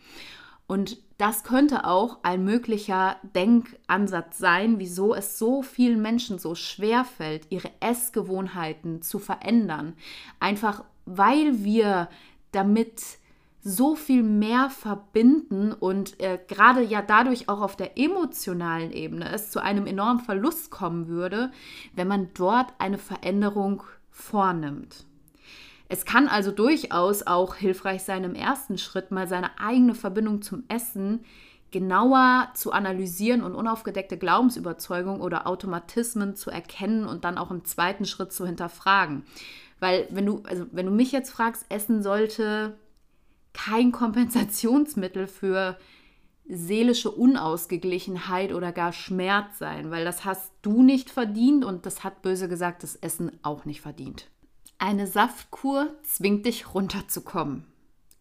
Und 0.67 0.99
das 1.19 1.45
könnte 1.45 1.87
auch 1.87 2.19
ein 2.23 2.45
möglicher 2.45 3.17
Denkansatz 3.35 4.39
sein, 4.39 4.79
wieso 4.79 5.15
es 5.15 5.39
so 5.39 5.63
vielen 5.63 6.03
Menschen 6.03 6.39
so 6.39 6.55
schwer 6.55 7.05
fällt, 7.05 7.47
ihre 7.51 7.71
Essgewohnheiten 7.81 9.03
zu 9.03 9.19
verändern. 9.19 9.95
Einfach 10.41 10.85
weil 11.07 11.65
wir 11.65 12.09
damit 12.53 13.01
so 13.63 13.97
viel 13.97 14.23
mehr 14.23 14.71
verbinden 14.71 15.73
und 15.73 16.21
äh, 16.21 16.39
gerade 16.47 16.83
ja 16.83 17.03
dadurch 17.03 17.49
auch 17.49 17.61
auf 17.63 17.77
der 17.77 17.99
emotionalen 17.99 18.93
Ebene 18.93 19.33
es 19.33 19.51
zu 19.51 19.61
einem 19.61 19.87
enormen 19.87 20.21
Verlust 20.21 20.71
kommen 20.71 21.09
würde, 21.09 21.51
wenn 21.95 22.07
man 22.07 22.29
dort 22.35 22.73
eine 22.79 22.99
Veränderung 22.99 23.83
vornimmt. 24.11 25.05
Es 25.89 26.05
kann 26.05 26.29
also 26.29 26.51
durchaus 26.51 27.27
auch 27.27 27.55
hilfreich 27.55 28.03
sein, 28.03 28.25
im 28.25 28.35
ersten 28.35 28.79
Schritt 28.79 29.11
mal 29.11 29.29
seine 29.29 29.59
eigene 29.61 29.95
Verbindung 29.95 30.43
zum 30.43 30.65
Essen 30.69 31.25
genauer 31.71 32.49
zu 32.55 32.73
analysieren 32.73 33.43
und 33.43 33.55
unaufgedeckte 33.55 34.17
Glaubensüberzeugungen 34.17 35.21
oder 35.21 35.47
Automatismen 35.47 36.35
zu 36.35 36.51
erkennen 36.51 37.07
und 37.07 37.25
dann 37.25 37.39
auch 37.39 37.51
im 37.51 37.65
zweiten 37.65 38.05
Schritt 38.05 38.33
zu 38.33 38.47
hinterfragen. 38.47 39.25
Weil 39.79 40.09
wenn 40.11 40.27
du, 40.27 40.43
also 40.45 40.67
wenn 40.73 40.87
du 40.87 40.93
mich 40.93 41.13
jetzt 41.13 41.31
fragst, 41.31 41.67
Essen 41.69 42.03
sollte 42.03 42.77
kein 43.53 43.93
Kompensationsmittel 43.93 45.27
für 45.27 45.77
seelische 46.49 47.11
Unausgeglichenheit 47.11 48.53
oder 48.53 48.71
gar 48.73 48.93
Schmerz 48.93 49.59
sein, 49.59 49.91
weil 49.91 50.05
das 50.05 50.25
hast 50.25 50.53
du 50.63 50.83
nicht 50.83 51.11
verdient 51.11 51.65
und 51.65 51.87
das 51.87 52.05
hat 52.05 52.23
böse 52.23 52.49
gesagt 52.49 52.85
das 52.85 52.97
Essen 52.97 53.33
auch 53.43 53.65
nicht 53.65 53.81
verdient. 53.81 54.31
Eine 54.79 55.07
Saftkur 55.07 55.89
zwingt 56.03 56.47
dich 56.47 56.75
runterzukommen 56.75 57.67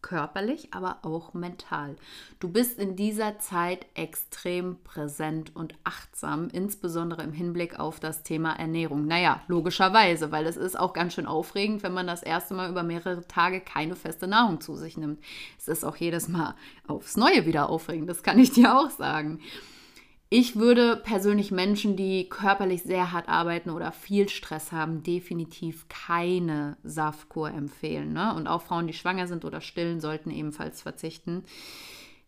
körperlich, 0.06 0.68
aber 0.72 0.98
auch 1.02 1.34
mental. 1.34 1.96
Du 2.38 2.48
bist 2.48 2.78
in 2.78 2.94
dieser 2.94 3.40
Zeit 3.40 3.86
extrem 3.94 4.76
präsent 4.84 5.56
und 5.56 5.74
achtsam, 5.82 6.48
insbesondere 6.52 7.24
im 7.24 7.32
Hinblick 7.32 7.80
auf 7.80 7.98
das 7.98 8.22
Thema 8.22 8.52
Ernährung. 8.52 9.06
Naja, 9.08 9.42
logischerweise, 9.48 10.30
weil 10.30 10.46
es 10.46 10.56
ist 10.56 10.78
auch 10.78 10.92
ganz 10.92 11.14
schön 11.14 11.26
aufregend, 11.26 11.82
wenn 11.82 11.92
man 11.92 12.06
das 12.06 12.22
erste 12.22 12.54
Mal 12.54 12.70
über 12.70 12.84
mehrere 12.84 13.26
Tage 13.26 13.60
keine 13.60 13.96
feste 13.96 14.28
Nahrung 14.28 14.60
zu 14.60 14.76
sich 14.76 14.96
nimmt. 14.96 15.20
Es 15.58 15.66
ist 15.66 15.84
auch 15.84 15.96
jedes 15.96 16.28
Mal 16.28 16.54
aufs 16.86 17.16
Neue 17.16 17.44
wieder 17.44 17.68
aufregend, 17.68 18.08
das 18.08 18.22
kann 18.22 18.38
ich 18.38 18.52
dir 18.52 18.78
auch 18.78 18.90
sagen. 18.90 19.40
Ich 20.28 20.56
würde 20.56 20.96
persönlich 20.96 21.52
Menschen, 21.52 21.96
die 21.96 22.28
körperlich 22.28 22.82
sehr 22.82 23.12
hart 23.12 23.28
arbeiten 23.28 23.70
oder 23.70 23.92
viel 23.92 24.28
Stress 24.28 24.72
haben, 24.72 25.04
definitiv 25.04 25.86
keine 25.88 26.76
Saftkur 26.82 27.50
empfehlen. 27.50 28.12
Ne? 28.12 28.34
Und 28.34 28.48
auch 28.48 28.62
Frauen, 28.62 28.88
die 28.88 28.92
schwanger 28.92 29.28
sind 29.28 29.44
oder 29.44 29.60
stillen, 29.60 30.00
sollten 30.00 30.30
ebenfalls 30.30 30.82
verzichten. 30.82 31.44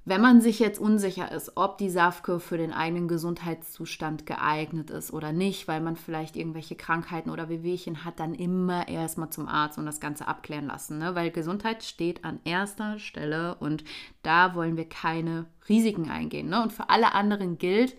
Wenn 0.08 0.22
man 0.22 0.40
sich 0.40 0.58
jetzt 0.58 0.78
unsicher 0.80 1.30
ist, 1.32 1.52
ob 1.58 1.76
die 1.76 1.90
Saftkur 1.90 2.40
für 2.40 2.56
den 2.56 2.72
eigenen 2.72 3.08
Gesundheitszustand 3.08 4.24
geeignet 4.24 4.88
ist 4.88 5.12
oder 5.12 5.32
nicht, 5.32 5.68
weil 5.68 5.82
man 5.82 5.96
vielleicht 5.96 6.34
irgendwelche 6.34 6.76
Krankheiten 6.76 7.28
oder 7.28 7.50
Wehwehchen 7.50 8.06
hat, 8.06 8.18
dann 8.18 8.34
immer 8.34 8.88
erstmal 8.88 9.28
zum 9.28 9.46
Arzt 9.46 9.76
und 9.76 9.84
das 9.84 10.00
Ganze 10.00 10.26
abklären 10.26 10.68
lassen. 10.68 10.96
Ne? 10.96 11.14
Weil 11.14 11.30
Gesundheit 11.30 11.84
steht 11.84 12.24
an 12.24 12.40
erster 12.44 12.98
Stelle 12.98 13.56
und 13.56 13.84
da 14.22 14.54
wollen 14.54 14.78
wir 14.78 14.88
keine 14.88 15.44
Risiken 15.68 16.08
eingehen. 16.08 16.48
Ne? 16.48 16.62
Und 16.62 16.72
für 16.72 16.88
alle 16.88 17.12
anderen 17.12 17.58
gilt, 17.58 17.94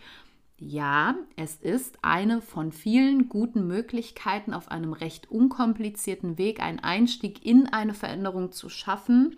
ja, 0.57 1.13
es 1.35 1.57
ist 1.57 1.99
eine 2.01 2.41
von 2.41 2.71
vielen 2.71 3.29
guten 3.29 3.67
Möglichkeiten, 3.67 4.55
auf 4.55 4.71
einem 4.71 4.93
recht 4.93 5.29
unkomplizierten 5.29 6.39
Weg 6.39 6.59
einen 6.59 6.79
Einstieg 6.79 7.45
in 7.45 7.67
eine 7.67 7.93
Veränderung 7.93 8.51
zu 8.51 8.67
schaffen 8.67 9.37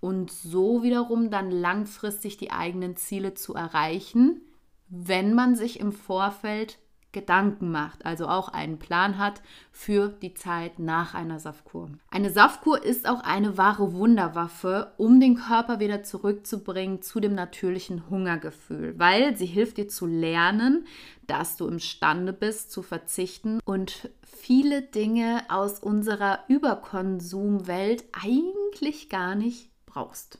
und 0.00 0.30
so 0.30 0.82
wiederum 0.82 1.30
dann 1.30 1.50
langfristig 1.50 2.36
die 2.36 2.50
eigenen 2.50 2.96
Ziele 2.96 3.34
zu 3.34 3.54
erreichen, 3.54 4.42
wenn 4.88 5.34
man 5.34 5.56
sich 5.56 5.80
im 5.80 5.92
Vorfeld 5.92 6.78
Gedanken 7.16 7.70
macht, 7.70 8.04
also 8.04 8.28
auch 8.28 8.50
einen 8.50 8.78
Plan 8.78 9.16
hat 9.16 9.40
für 9.72 10.10
die 10.20 10.34
Zeit 10.34 10.78
nach 10.78 11.14
einer 11.14 11.38
Saftkur. 11.40 11.88
Eine 12.10 12.30
Saftkur 12.30 12.84
ist 12.84 13.08
auch 13.08 13.20
eine 13.20 13.56
wahre 13.56 13.94
Wunderwaffe, 13.94 14.92
um 14.98 15.18
den 15.18 15.36
Körper 15.36 15.80
wieder 15.80 16.02
zurückzubringen 16.02 17.00
zu 17.00 17.18
dem 17.18 17.34
natürlichen 17.34 18.10
Hungergefühl, 18.10 18.98
weil 18.98 19.34
sie 19.34 19.46
hilft 19.46 19.78
dir 19.78 19.88
zu 19.88 20.04
lernen, 20.04 20.86
dass 21.26 21.56
du 21.56 21.66
imstande 21.66 22.34
bist 22.34 22.70
zu 22.70 22.82
verzichten 22.82 23.60
und 23.64 24.10
viele 24.22 24.82
Dinge 24.82 25.42
aus 25.48 25.78
unserer 25.78 26.40
Überkonsumwelt 26.48 28.04
eigentlich 28.12 29.08
gar 29.08 29.34
nicht 29.34 29.70
brauchst. 29.96 30.38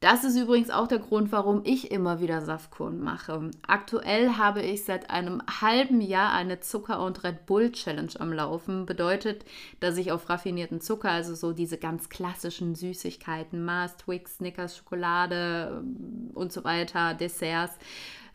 Das 0.00 0.24
ist 0.24 0.36
übrigens 0.36 0.68
auch 0.68 0.88
der 0.88 0.98
Grund, 0.98 1.32
warum 1.32 1.62
ich 1.64 1.90
immer 1.90 2.20
wieder 2.20 2.42
Saftkuren 2.42 3.00
mache. 3.00 3.50
Aktuell 3.66 4.32
habe 4.32 4.60
ich 4.60 4.84
seit 4.84 5.08
einem 5.08 5.40
halben 5.60 6.02
Jahr 6.02 6.32
eine 6.32 6.60
Zucker- 6.60 7.02
und 7.02 7.24
Red 7.24 7.46
Bull 7.46 7.72
Challenge 7.72 8.12
am 8.18 8.32
Laufen. 8.32 8.84
Bedeutet, 8.84 9.46
dass 9.80 9.96
ich 9.96 10.12
auf 10.12 10.28
raffinierten 10.28 10.82
Zucker, 10.82 11.10
also 11.10 11.34
so 11.34 11.52
diese 11.52 11.78
ganz 11.78 12.10
klassischen 12.10 12.74
Süßigkeiten, 12.74 13.64
Mars, 13.64 13.96
Twix, 13.96 14.36
Snickers, 14.36 14.76
Schokolade 14.76 15.80
ähm, 15.80 16.30
und 16.34 16.52
so 16.52 16.62
weiter, 16.62 17.14
Desserts, 17.14 17.78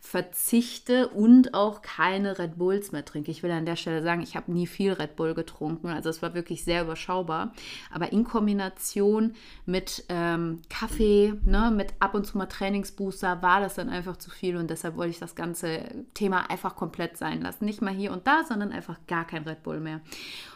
verzichte 0.04 1.08
und 1.08 1.54
auch 1.54 1.80
keine 1.80 2.36
Red 2.36 2.58
Bulls 2.58 2.90
mehr 2.90 3.04
trinke. 3.04 3.30
Ich 3.30 3.44
will 3.44 3.52
an 3.52 3.64
der 3.64 3.76
Stelle 3.76 4.02
sagen, 4.02 4.20
ich 4.20 4.34
habe 4.34 4.52
nie 4.52 4.66
viel 4.66 4.92
Red 4.92 5.14
Bull 5.14 5.32
getrunken, 5.32 5.88
also 5.88 6.10
es 6.10 6.20
war 6.20 6.34
wirklich 6.34 6.64
sehr 6.64 6.82
überschaubar. 6.82 7.54
Aber 7.88 8.12
in 8.12 8.24
Kombination 8.24 9.34
mit 9.64 10.04
ähm, 10.08 10.60
Kaffee, 10.68 11.34
ne, 11.44 11.70
mit 11.74 11.94
ab 12.00 12.14
und 12.14 12.26
zu 12.26 12.36
mal 12.36 12.46
Trainingsbooster, 12.46 13.42
war 13.42 13.60
das 13.60 13.76
dann 13.76 13.88
einfach 13.88 14.16
zu 14.16 14.28
viel 14.28 14.56
und 14.56 14.68
deshalb 14.70 14.96
wollte 14.96 15.12
ich 15.12 15.20
das 15.20 15.36
ganze 15.36 16.04
Thema 16.14 16.50
einfach 16.50 16.74
komplett 16.74 17.16
sein 17.16 17.40
lassen. 17.40 17.64
Nicht 17.64 17.80
mal 17.80 17.94
hier 17.94 18.12
und 18.12 18.26
da, 18.26 18.42
sondern 18.42 18.72
einfach 18.72 18.98
gar 19.06 19.24
kein 19.24 19.44
Red 19.44 19.62
Bull 19.62 19.78
mehr. 19.78 20.00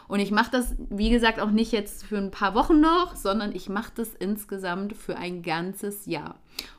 Und 0.07 0.19
ich 0.19 0.31
mache 0.31 0.51
das, 0.51 0.75
wie 0.89 1.09
gesagt, 1.09 1.39
auch 1.39 1.51
nicht 1.51 1.71
jetzt 1.71 2.05
für 2.05 2.17
ein 2.17 2.31
paar 2.31 2.55
Wochen 2.55 2.79
noch, 2.79 3.15
sondern 3.15 3.53
ich 3.53 3.69
mache 3.69 3.91
das 3.95 4.13
insgesamt 4.13 4.95
für 4.95 5.17
ein 5.17 5.43
ganzes 5.43 6.05
Jahr. 6.05 6.35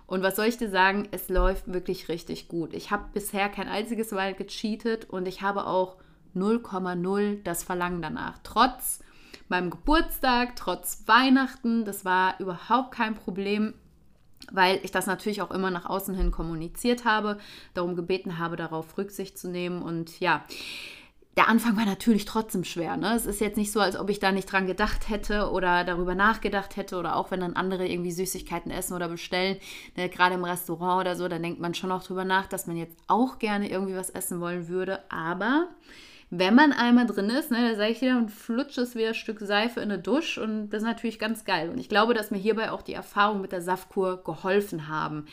Und 0.07 0.23
was 0.23 0.37
soll 0.37 0.47
ich 0.47 0.57
dir 0.57 0.71
sagen? 0.71 1.09
Es 1.11 1.29
läuft 1.29 1.73
wirklich 1.73 2.09
richtig 2.09 2.49
gut. 2.49 2.73
Ich 2.73 2.91
habe 2.91 3.05
bisher 3.13 3.49
kein 3.49 3.69
einziges 3.69 4.11
Mal 4.13 4.35
gecheatet 4.35 5.11
und 5.11 5.29
ich 5.29 5.43
habe 5.43 5.67
auch 5.67 5.97
0,0 6.35 7.43
das 7.43 7.63
Verlangen 7.63 8.01
danach. 8.01 8.39
Trotz 8.43 9.01
meinem 9.49 9.71
Geburtstag, 9.71 10.57
trotz 10.57 11.05
Weihnachten, 11.07 11.85
das 11.85 12.05
war 12.05 12.39
überhaupt 12.41 12.93
kein 12.93 13.15
Problem 13.15 13.75
weil 14.51 14.81
ich 14.83 14.91
das 14.91 15.07
natürlich 15.07 15.43
auch 15.43 15.51
immer 15.51 15.71
nach 15.71 15.87
außen 15.87 16.15
hin 16.15 16.31
kommuniziert 16.31 17.05
habe, 17.05 17.39
darum 17.75 17.97
gebeten 17.97 18.39
habe, 18.39 18.57
darauf 18.57 18.97
Rücksicht 18.97 19.39
zu 19.39 19.49
nehmen. 19.49 19.83
Und 19.83 20.21
ja, 20.21 20.45
der 21.37 21.49
Anfang 21.49 21.77
war 21.77 21.85
natürlich 21.85 22.25
trotzdem 22.25 22.65
schwer. 22.65 22.97
Ne? 22.97 23.15
Es 23.15 23.25
ist 23.25 23.41
jetzt 23.41 23.57
nicht 23.57 23.71
so, 23.71 23.81
als 23.81 23.97
ob 23.97 24.11
ich 24.11 24.19
da 24.19 24.33
nicht 24.33 24.51
dran 24.51 24.67
gedacht 24.67 25.09
hätte 25.09 25.51
oder 25.51 25.85
darüber 25.85 26.17
nachgedacht 26.17 26.77
hätte 26.77 26.97
oder 26.97 27.15
auch 27.15 27.31
wenn 27.31 27.41
dann 27.41 27.55
andere 27.55 27.87
irgendwie 27.87 28.11
Süßigkeiten 28.11 28.73
essen 28.73 28.95
oder 28.95 29.09
bestellen, 29.09 29.57
ne, 29.97 30.09
gerade 30.09 30.35
im 30.35 30.45
Restaurant 30.45 31.03
oder 31.03 31.15
so, 31.15 31.29
dann 31.29 31.43
denkt 31.43 31.61
man 31.61 31.75
schon 31.75 31.93
auch 31.93 32.03
drüber 32.03 32.25
nach, 32.25 32.49
dass 32.49 32.67
man 32.67 32.77
jetzt 32.77 32.97
auch 33.07 33.39
gerne 33.39 33.71
irgendwie 33.71 33.95
was 33.95 34.11
essen 34.11 34.41
wollen 34.41 34.67
würde. 34.67 35.01
Aber 35.11 35.69
wenn 36.31 36.55
man 36.55 36.73
einmal 36.73 37.07
drin 37.07 37.31
ist, 37.31 37.51
ne, 37.51 37.71
da 37.71 37.77
sage 37.77 37.93
ich 37.93 38.01
wieder 38.01 38.19
und 38.19 38.31
flutscht 38.31 38.79
es 38.79 38.97
wie 38.97 39.07
ein 39.07 39.15
Stück 39.15 39.39
Seife 39.41 39.81
in 39.81 39.93
eine 39.93 40.03
Dusche 40.03 40.43
und 40.43 40.71
das 40.71 40.83
ist 40.83 40.89
natürlich 40.89 41.19
ganz 41.19 41.45
geil. 41.45 41.71
Und 41.71 41.79
ich 41.79 41.89
glaube, 41.89 42.15
dass 42.15 42.31
mir 42.31 42.39
hierbei 42.39 42.73
auch 42.73 42.83
die 42.83 42.95
Erfahrung 42.95 43.41
mit 43.41 43.53
der 43.53 43.63
Saftkur 43.63 44.25
geholfen 44.25 44.89
haben. 44.89 45.27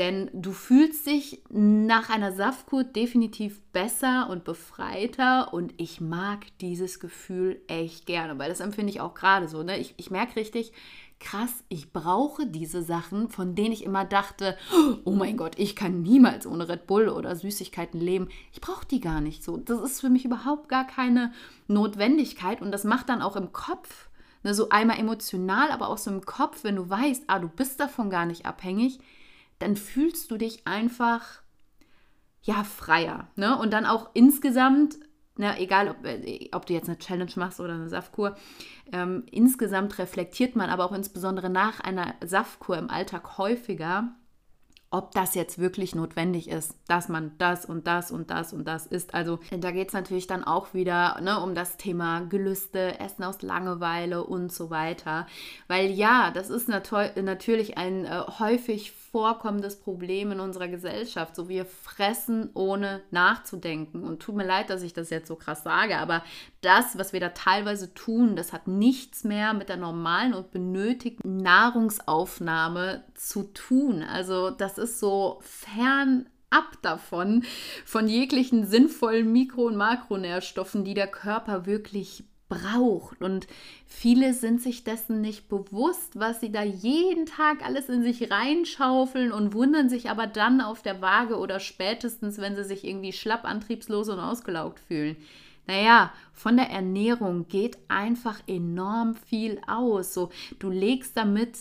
Denn 0.00 0.30
du 0.32 0.52
fühlst 0.52 1.06
dich 1.06 1.42
nach 1.50 2.08
einer 2.08 2.32
Saftkur 2.32 2.84
definitiv 2.84 3.60
besser 3.64 4.30
und 4.30 4.44
befreiter 4.44 5.52
und 5.52 5.74
ich 5.76 6.00
mag 6.00 6.46
dieses 6.62 7.00
Gefühl 7.00 7.60
echt 7.66 8.06
gerne, 8.06 8.38
weil 8.38 8.48
das 8.48 8.60
empfinde 8.60 8.90
ich 8.90 9.02
auch 9.02 9.12
gerade 9.12 9.46
so. 9.46 9.62
Ne? 9.62 9.76
Ich, 9.76 9.92
ich 9.98 10.10
merke 10.10 10.36
richtig, 10.36 10.72
krass, 11.18 11.52
ich 11.68 11.92
brauche 11.92 12.46
diese 12.46 12.82
Sachen, 12.82 13.28
von 13.28 13.54
denen 13.54 13.72
ich 13.72 13.84
immer 13.84 14.06
dachte, 14.06 14.56
oh 15.04 15.10
mein 15.10 15.36
Gott, 15.36 15.58
ich 15.58 15.76
kann 15.76 16.00
niemals 16.00 16.46
ohne 16.46 16.70
Red 16.70 16.86
Bull 16.86 17.10
oder 17.10 17.36
Süßigkeiten 17.36 18.00
leben. 18.00 18.30
Ich 18.54 18.62
brauche 18.62 18.86
die 18.86 19.00
gar 19.00 19.20
nicht 19.20 19.44
so. 19.44 19.58
Das 19.58 19.82
ist 19.82 20.00
für 20.00 20.08
mich 20.08 20.24
überhaupt 20.24 20.70
gar 20.70 20.86
keine 20.86 21.34
Notwendigkeit 21.68 22.62
und 22.62 22.72
das 22.72 22.84
macht 22.84 23.10
dann 23.10 23.20
auch 23.20 23.36
im 23.36 23.52
Kopf, 23.52 24.08
ne, 24.44 24.54
so 24.54 24.70
einmal 24.70 24.98
emotional, 24.98 25.70
aber 25.70 25.88
auch 25.88 25.98
so 25.98 26.10
im 26.10 26.24
Kopf, 26.24 26.64
wenn 26.64 26.76
du 26.76 26.88
weißt, 26.88 27.24
ah, 27.26 27.38
du 27.38 27.48
bist 27.48 27.78
davon 27.80 28.08
gar 28.08 28.24
nicht 28.24 28.46
abhängig, 28.46 28.98
dann 29.60 29.76
fühlst 29.76 30.30
du 30.30 30.36
dich 30.36 30.66
einfach 30.66 31.42
ja 32.42 32.64
freier. 32.64 33.28
Ne? 33.36 33.56
Und 33.56 33.72
dann 33.72 33.86
auch 33.86 34.10
insgesamt, 34.14 34.96
ne, 35.36 35.58
egal 35.58 35.88
ob, 35.88 36.04
äh, 36.04 36.48
ob 36.52 36.66
du 36.66 36.72
jetzt 36.72 36.88
eine 36.88 36.98
Challenge 36.98 37.32
machst 37.36 37.60
oder 37.60 37.74
eine 37.74 37.88
Saftkur, 37.88 38.36
ähm, 38.92 39.24
insgesamt 39.30 39.98
reflektiert 39.98 40.56
man 40.56 40.70
aber 40.70 40.84
auch 40.84 40.92
insbesondere 40.92 41.50
nach 41.50 41.80
einer 41.80 42.14
Saftkur 42.24 42.78
im 42.78 42.90
Alltag 42.90 43.38
häufiger, 43.38 44.14
ob 44.92 45.12
das 45.12 45.36
jetzt 45.36 45.60
wirklich 45.60 45.94
notwendig 45.94 46.48
ist, 46.48 46.74
dass 46.88 47.08
man 47.08 47.38
das 47.38 47.64
und 47.64 47.86
das 47.86 48.10
und 48.10 48.28
das 48.30 48.52
und 48.52 48.66
das 48.66 48.86
isst. 48.86 49.14
Also 49.14 49.38
da 49.56 49.70
geht 49.70 49.88
es 49.88 49.94
natürlich 49.94 50.26
dann 50.26 50.42
auch 50.42 50.74
wieder 50.74 51.20
ne, 51.20 51.38
um 51.40 51.54
das 51.54 51.76
Thema 51.76 52.22
Gelüste, 52.22 52.98
Essen 52.98 53.22
aus 53.22 53.40
Langeweile 53.42 54.24
und 54.24 54.50
so 54.52 54.70
weiter. 54.70 55.28
Weil 55.68 55.90
ja, 55.90 56.32
das 56.32 56.50
ist 56.50 56.68
nat 56.68 56.90
natürlich 57.22 57.78
ein 57.78 58.04
äh, 58.04 58.22
häufig 58.40 58.92
vorkommendes 59.10 59.80
Problem 59.80 60.32
in 60.32 60.40
unserer 60.40 60.68
Gesellschaft. 60.68 61.34
So 61.34 61.48
wir 61.48 61.64
fressen 61.64 62.50
ohne 62.54 63.02
nachzudenken. 63.10 64.04
Und 64.04 64.20
tut 64.20 64.36
mir 64.36 64.46
leid, 64.46 64.70
dass 64.70 64.82
ich 64.82 64.92
das 64.92 65.10
jetzt 65.10 65.28
so 65.28 65.36
krass 65.36 65.62
sage, 65.62 65.98
aber 65.98 66.22
das, 66.60 66.98
was 66.98 67.12
wir 67.12 67.20
da 67.20 67.30
teilweise 67.30 67.92
tun, 67.94 68.36
das 68.36 68.52
hat 68.52 68.68
nichts 68.68 69.24
mehr 69.24 69.54
mit 69.54 69.68
der 69.68 69.76
normalen 69.76 70.34
und 70.34 70.50
benötigten 70.50 71.36
Nahrungsaufnahme 71.38 73.04
zu 73.14 73.44
tun. 73.54 74.02
Also 74.02 74.50
das 74.50 74.78
ist 74.78 75.00
so 75.00 75.38
fern 75.42 76.26
ab 76.50 76.78
davon, 76.82 77.44
von 77.84 78.08
jeglichen 78.08 78.66
sinnvollen 78.66 79.32
Mikro- 79.32 79.66
und 79.66 79.76
Makronährstoffen, 79.76 80.84
die 80.84 80.94
der 80.94 81.06
Körper 81.06 81.64
wirklich 81.64 82.24
braucht. 82.50 83.22
Und 83.22 83.46
viele 83.86 84.34
sind 84.34 84.60
sich 84.60 84.84
dessen 84.84 85.22
nicht 85.22 85.48
bewusst, 85.48 86.18
was 86.18 86.40
sie 86.40 86.52
da 86.52 86.62
jeden 86.62 87.24
Tag 87.24 87.64
alles 87.64 87.88
in 87.88 88.02
sich 88.02 88.30
reinschaufeln 88.30 89.32
und 89.32 89.54
wundern 89.54 89.88
sich 89.88 90.10
aber 90.10 90.26
dann 90.26 90.60
auf 90.60 90.82
der 90.82 91.00
Waage 91.00 91.38
oder 91.38 91.60
spätestens, 91.60 92.36
wenn 92.36 92.56
sie 92.56 92.64
sich 92.64 92.84
irgendwie 92.84 93.14
schlapp, 93.14 93.46
antriebslos 93.46 94.10
und 94.10 94.18
ausgelaugt 94.18 94.80
fühlen. 94.80 95.16
Naja, 95.66 96.12
von 96.34 96.56
der 96.56 96.68
Ernährung 96.68 97.48
geht 97.48 97.78
einfach 97.88 98.40
enorm 98.46 99.14
viel 99.14 99.60
aus. 99.66 100.12
So, 100.12 100.30
du 100.58 100.68
legst 100.68 101.16
damit 101.16 101.56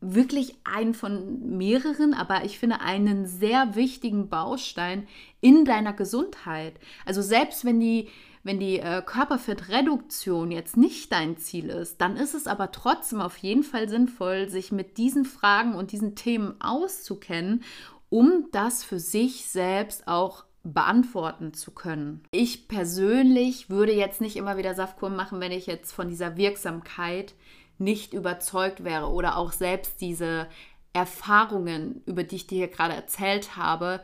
wirklich 0.00 0.54
einen 0.64 0.94
von 0.94 1.56
mehreren, 1.56 2.14
aber 2.14 2.44
ich 2.44 2.58
finde 2.58 2.80
einen 2.80 3.26
sehr 3.26 3.74
wichtigen 3.74 4.28
Baustein 4.28 5.06
in 5.40 5.64
deiner 5.64 5.92
Gesundheit. 5.92 6.74
Also 7.04 7.22
selbst 7.22 7.64
wenn 7.64 7.80
die 7.80 8.08
wenn 8.46 8.60
die 8.60 8.78
äh, 8.78 9.02
Körperfettreduktion 9.04 10.52
jetzt 10.52 10.76
nicht 10.76 11.10
dein 11.10 11.36
Ziel 11.36 11.68
ist, 11.68 12.00
dann 12.00 12.16
ist 12.16 12.32
es 12.32 12.46
aber 12.46 12.70
trotzdem 12.70 13.20
auf 13.20 13.36
jeden 13.38 13.64
Fall 13.64 13.88
sinnvoll, 13.88 14.48
sich 14.48 14.70
mit 14.70 14.98
diesen 14.98 15.24
Fragen 15.24 15.74
und 15.74 15.90
diesen 15.90 16.14
Themen 16.14 16.54
auszukennen, 16.60 17.64
um 18.08 18.46
das 18.52 18.84
für 18.84 19.00
sich 19.00 19.46
selbst 19.46 20.06
auch 20.06 20.44
beantworten 20.62 21.54
zu 21.54 21.72
können. 21.72 22.22
Ich 22.30 22.68
persönlich 22.68 23.68
würde 23.68 23.92
jetzt 23.92 24.20
nicht 24.20 24.36
immer 24.36 24.56
wieder 24.56 24.74
Saftkur 24.74 25.10
machen, 25.10 25.40
wenn 25.40 25.52
ich 25.52 25.66
jetzt 25.66 25.92
von 25.92 26.08
dieser 26.08 26.36
Wirksamkeit 26.36 27.34
nicht 27.78 28.14
überzeugt 28.14 28.84
wäre 28.84 29.10
oder 29.10 29.38
auch 29.38 29.50
selbst 29.50 30.00
diese 30.00 30.46
Erfahrungen, 30.92 32.00
über 32.06 32.22
die 32.22 32.36
ich 32.36 32.46
dir 32.46 32.58
hier 32.58 32.68
gerade 32.68 32.94
erzählt 32.94 33.56
habe, 33.56 34.02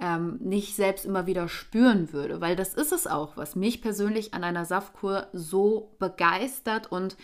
ähm, 0.00 0.38
nicht 0.40 0.74
selbst 0.74 1.04
immer 1.04 1.26
wieder 1.26 1.48
spüren 1.48 2.12
würde, 2.12 2.40
weil 2.40 2.56
das 2.56 2.74
ist 2.74 2.92
es 2.92 3.06
auch, 3.06 3.36
was 3.36 3.56
mich 3.56 3.82
persönlich 3.82 4.34
an 4.34 4.44
einer 4.44 4.64
Saftkur 4.64 5.28
so 5.32 5.94
begeistert 5.98 6.90
und 6.90 7.16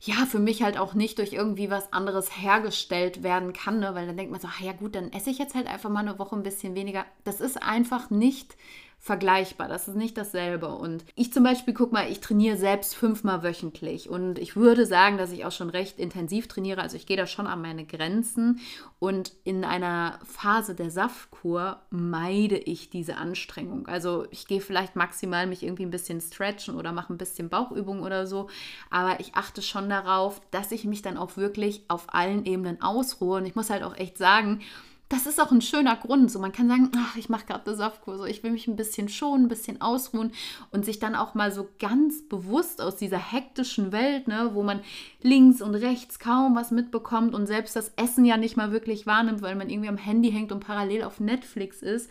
ja, 0.00 0.26
für 0.26 0.38
mich 0.38 0.62
halt 0.62 0.78
auch 0.78 0.94
nicht 0.94 1.18
durch 1.18 1.32
irgendwie 1.32 1.70
was 1.70 1.92
anderes 1.92 2.40
hergestellt 2.40 3.24
werden 3.24 3.52
kann, 3.52 3.80
ne? 3.80 3.94
weil 3.94 4.06
dann 4.06 4.16
denkt 4.16 4.30
man 4.30 4.40
so, 4.40 4.48
ja 4.60 4.72
gut, 4.72 4.94
dann 4.94 5.12
esse 5.12 5.30
ich 5.30 5.38
jetzt 5.38 5.56
halt 5.56 5.66
einfach 5.66 5.90
mal 5.90 6.00
eine 6.00 6.20
Woche 6.20 6.36
ein 6.36 6.44
bisschen 6.44 6.76
weniger. 6.76 7.04
Das 7.24 7.40
ist 7.40 7.60
einfach 7.60 8.08
nicht 8.08 8.56
vergleichbar. 9.00 9.68
Das 9.68 9.88
ist 9.88 9.96
nicht 9.96 10.18
dasselbe. 10.18 10.68
Und 10.68 11.04
ich 11.14 11.32
zum 11.32 11.44
Beispiel, 11.44 11.72
guck 11.72 11.92
mal, 11.92 12.10
ich 12.10 12.20
trainiere 12.20 12.56
selbst 12.56 12.94
fünfmal 12.94 13.42
wöchentlich 13.42 14.08
und 14.10 14.38
ich 14.38 14.56
würde 14.56 14.86
sagen, 14.86 15.18
dass 15.18 15.32
ich 15.32 15.44
auch 15.44 15.52
schon 15.52 15.70
recht 15.70 15.98
intensiv 15.98 16.48
trainiere. 16.48 16.82
Also 16.82 16.96
ich 16.96 17.06
gehe 17.06 17.16
da 17.16 17.26
schon 17.26 17.46
an 17.46 17.62
meine 17.62 17.86
Grenzen 17.86 18.60
und 18.98 19.32
in 19.44 19.64
einer 19.64 20.18
Phase 20.24 20.74
der 20.74 20.90
Saftkur 20.90 21.80
meide 21.90 22.58
ich 22.58 22.90
diese 22.90 23.16
Anstrengung. 23.16 23.86
Also 23.86 24.26
ich 24.30 24.46
gehe 24.46 24.60
vielleicht 24.60 24.96
maximal 24.96 25.46
mich 25.46 25.62
irgendwie 25.62 25.84
ein 25.84 25.90
bisschen 25.90 26.20
stretchen 26.20 26.74
oder 26.74 26.92
mache 26.92 27.12
ein 27.12 27.18
bisschen 27.18 27.48
Bauchübungen 27.48 28.02
oder 28.02 28.26
so, 28.26 28.48
aber 28.90 29.20
ich 29.20 29.36
achte 29.36 29.62
schon 29.62 29.88
darauf, 29.88 30.40
dass 30.50 30.72
ich 30.72 30.84
mich 30.84 31.02
dann 31.02 31.16
auch 31.16 31.36
wirklich 31.36 31.84
auf 31.88 32.12
allen 32.12 32.44
Ebenen 32.44 32.82
ausruhe. 32.82 33.38
Und 33.38 33.46
ich 33.46 33.54
muss 33.54 33.70
halt 33.70 33.84
auch 33.84 33.96
echt 33.96 34.18
sagen, 34.18 34.60
das 35.08 35.26
ist 35.26 35.40
auch 35.40 35.50
ein 35.52 35.62
schöner 35.62 35.96
Grund. 35.96 36.30
So, 36.30 36.38
man 36.38 36.52
kann 36.52 36.68
sagen, 36.68 36.90
ach, 36.96 37.16
ich 37.16 37.28
mache 37.28 37.46
gerade 37.46 37.66
eine 37.66 37.76
Saftkur, 37.76 38.26
ich 38.26 38.42
will 38.42 38.50
mich 38.50 38.68
ein 38.68 38.76
bisschen 38.76 39.08
schonen, 39.08 39.46
ein 39.46 39.48
bisschen 39.48 39.80
ausruhen 39.80 40.32
und 40.70 40.84
sich 40.84 40.98
dann 40.98 41.14
auch 41.14 41.34
mal 41.34 41.50
so 41.50 41.68
ganz 41.78 42.28
bewusst 42.28 42.82
aus 42.82 42.96
dieser 42.96 43.18
hektischen 43.18 43.90
Welt, 43.90 44.28
ne, 44.28 44.50
wo 44.52 44.62
man 44.62 44.80
links 45.22 45.62
und 45.62 45.74
rechts 45.74 46.18
kaum 46.18 46.54
was 46.54 46.70
mitbekommt 46.70 47.34
und 47.34 47.46
selbst 47.46 47.74
das 47.74 47.92
Essen 47.96 48.24
ja 48.24 48.36
nicht 48.36 48.56
mal 48.56 48.70
wirklich 48.70 49.06
wahrnimmt, 49.06 49.40
weil 49.40 49.56
man 49.56 49.70
irgendwie 49.70 49.88
am 49.88 49.96
Handy 49.96 50.30
hängt 50.30 50.52
und 50.52 50.60
parallel 50.60 51.04
auf 51.04 51.20
Netflix 51.20 51.82
ist, 51.82 52.10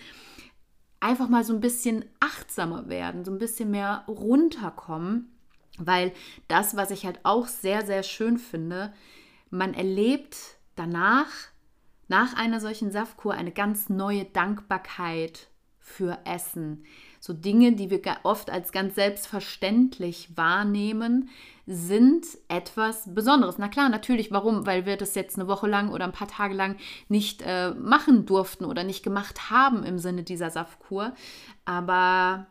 einfach 0.99 1.29
mal 1.29 1.43
so 1.43 1.53
ein 1.53 1.61
bisschen 1.61 2.05
achtsamer 2.19 2.89
werden, 2.89 3.23
so 3.23 3.31
ein 3.31 3.37
bisschen 3.37 3.69
mehr 3.69 4.03
runterkommen, 4.07 5.31
weil 5.77 6.11
das, 6.47 6.75
was 6.75 6.89
ich 6.89 7.05
halt 7.05 7.19
auch 7.23 7.47
sehr, 7.47 7.85
sehr 7.85 8.01
schön 8.01 8.39
finde, 8.39 8.91
man 9.51 9.75
erlebt 9.75 10.37
danach, 10.75 11.29
nach 12.07 12.35
einer 12.35 12.59
solchen 12.59 12.91
Saftkur 12.91 13.33
eine 13.33 13.51
ganz 13.51 13.89
neue 13.89 14.25
Dankbarkeit 14.25 15.47
für 15.79 16.19
Essen. 16.25 16.83
So 17.19 17.33
Dinge, 17.33 17.73
die 17.73 17.89
wir 17.89 18.01
oft 18.23 18.49
als 18.49 18.71
ganz 18.71 18.95
selbstverständlich 18.95 20.35
wahrnehmen, 20.35 21.29
sind 21.65 22.25
etwas 22.47 23.13
Besonderes. 23.13 23.57
Na 23.57 23.67
klar, 23.67 23.89
natürlich, 23.89 24.31
warum? 24.31 24.65
Weil 24.65 24.85
wir 24.85 24.97
das 24.97 25.15
jetzt 25.15 25.37
eine 25.37 25.47
Woche 25.47 25.67
lang 25.67 25.91
oder 25.91 26.05
ein 26.05 26.11
paar 26.11 26.27
Tage 26.27 26.53
lang 26.53 26.75
nicht 27.09 27.41
äh, 27.41 27.71
machen 27.71 28.25
durften 28.25 28.65
oder 28.65 28.83
nicht 28.83 29.03
gemacht 29.03 29.49
haben 29.49 29.83
im 29.83 29.97
Sinne 29.97 30.23
dieser 30.23 30.49
Saftkur. 30.49 31.13
Aber 31.65 32.47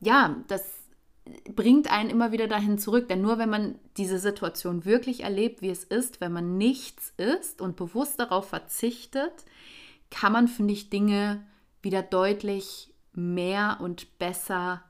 ja, 0.00 0.36
das 0.48 0.81
bringt 1.54 1.90
einen 1.90 2.10
immer 2.10 2.32
wieder 2.32 2.48
dahin 2.48 2.78
zurück. 2.78 3.08
Denn 3.08 3.22
nur 3.22 3.38
wenn 3.38 3.50
man 3.50 3.78
diese 3.96 4.18
Situation 4.18 4.84
wirklich 4.84 5.22
erlebt, 5.22 5.62
wie 5.62 5.70
es 5.70 5.84
ist, 5.84 6.20
wenn 6.20 6.32
man 6.32 6.56
nichts 6.56 7.12
isst 7.16 7.60
und 7.60 7.76
bewusst 7.76 8.18
darauf 8.18 8.48
verzichtet, 8.48 9.44
kann 10.10 10.32
man, 10.32 10.48
finde 10.48 10.74
ich, 10.74 10.90
Dinge 10.90 11.44
wieder 11.80 12.02
deutlich 12.02 12.92
mehr 13.12 13.78
und 13.80 14.18
besser 14.18 14.82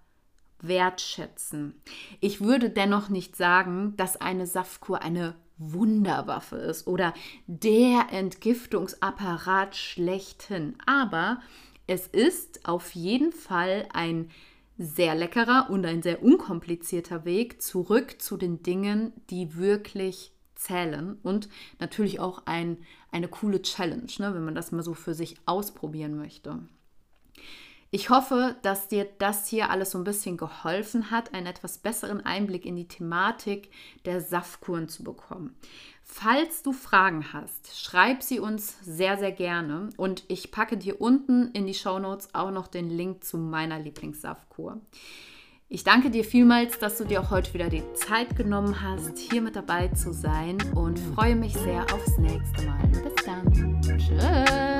wertschätzen. 0.60 1.74
Ich 2.20 2.40
würde 2.40 2.70
dennoch 2.70 3.08
nicht 3.08 3.36
sagen, 3.36 3.94
dass 3.96 4.20
eine 4.20 4.46
Saftkur 4.46 5.02
eine 5.02 5.34
Wunderwaffe 5.58 6.56
ist 6.56 6.86
oder 6.86 7.14
der 7.46 8.06
Entgiftungsapparat 8.10 9.76
schlechthin. 9.76 10.76
Aber 10.86 11.40
es 11.86 12.06
ist 12.06 12.66
auf 12.68 12.94
jeden 12.94 13.32
Fall 13.32 13.88
ein 13.92 14.30
sehr 14.78 15.14
leckerer 15.14 15.68
und 15.70 15.84
ein 15.84 16.02
sehr 16.02 16.22
unkomplizierter 16.22 17.24
Weg 17.24 17.62
zurück 17.62 18.20
zu 18.20 18.36
den 18.36 18.62
Dingen, 18.62 19.12
die 19.30 19.56
wirklich 19.56 20.32
zählen 20.54 21.18
und 21.22 21.48
natürlich 21.80 22.20
auch 22.20 22.42
ein, 22.46 22.78
eine 23.10 23.28
coole 23.28 23.62
Challenge, 23.62 24.10
ne, 24.18 24.34
wenn 24.34 24.44
man 24.44 24.54
das 24.54 24.72
mal 24.72 24.82
so 24.82 24.94
für 24.94 25.14
sich 25.14 25.36
ausprobieren 25.46 26.16
möchte. 26.16 26.60
Ich 27.94 28.08
hoffe, 28.08 28.56
dass 28.62 28.88
dir 28.88 29.06
das 29.18 29.48
hier 29.48 29.68
alles 29.68 29.90
so 29.90 29.98
ein 29.98 30.04
bisschen 30.04 30.38
geholfen 30.38 31.10
hat, 31.10 31.34
einen 31.34 31.46
etwas 31.46 31.76
besseren 31.76 32.24
Einblick 32.24 32.64
in 32.64 32.74
die 32.74 32.88
Thematik 32.88 33.70
der 34.06 34.22
Saftkuren 34.22 34.88
zu 34.88 35.04
bekommen. 35.04 35.54
Falls 36.02 36.62
du 36.62 36.72
Fragen 36.72 37.34
hast, 37.34 37.78
schreib 37.78 38.22
sie 38.22 38.40
uns 38.40 38.78
sehr, 38.82 39.18
sehr 39.18 39.30
gerne 39.30 39.90
und 39.98 40.24
ich 40.28 40.50
packe 40.50 40.78
dir 40.78 41.02
unten 41.02 41.50
in 41.52 41.66
die 41.66 41.74
Show 41.74 41.98
Notes 41.98 42.34
auch 42.34 42.50
noch 42.50 42.66
den 42.66 42.88
Link 42.88 43.24
zu 43.24 43.36
meiner 43.36 43.78
Lieblingssaftkur. 43.78 44.80
Ich 45.68 45.84
danke 45.84 46.10
dir 46.10 46.24
vielmals, 46.24 46.78
dass 46.78 46.96
du 46.96 47.04
dir 47.04 47.20
auch 47.20 47.30
heute 47.30 47.52
wieder 47.52 47.68
die 47.68 47.84
Zeit 47.92 48.36
genommen 48.36 48.80
hast, 48.80 49.18
hier 49.18 49.42
mit 49.42 49.54
dabei 49.54 49.88
zu 49.88 50.14
sein 50.14 50.56
und 50.74 50.98
freue 50.98 51.36
mich 51.36 51.52
sehr 51.52 51.82
aufs 51.92 52.16
nächste 52.16 52.66
Mal. 52.66 52.88
Bis 52.88 53.24
dann. 53.26 53.82
Tschüss. 53.82 54.71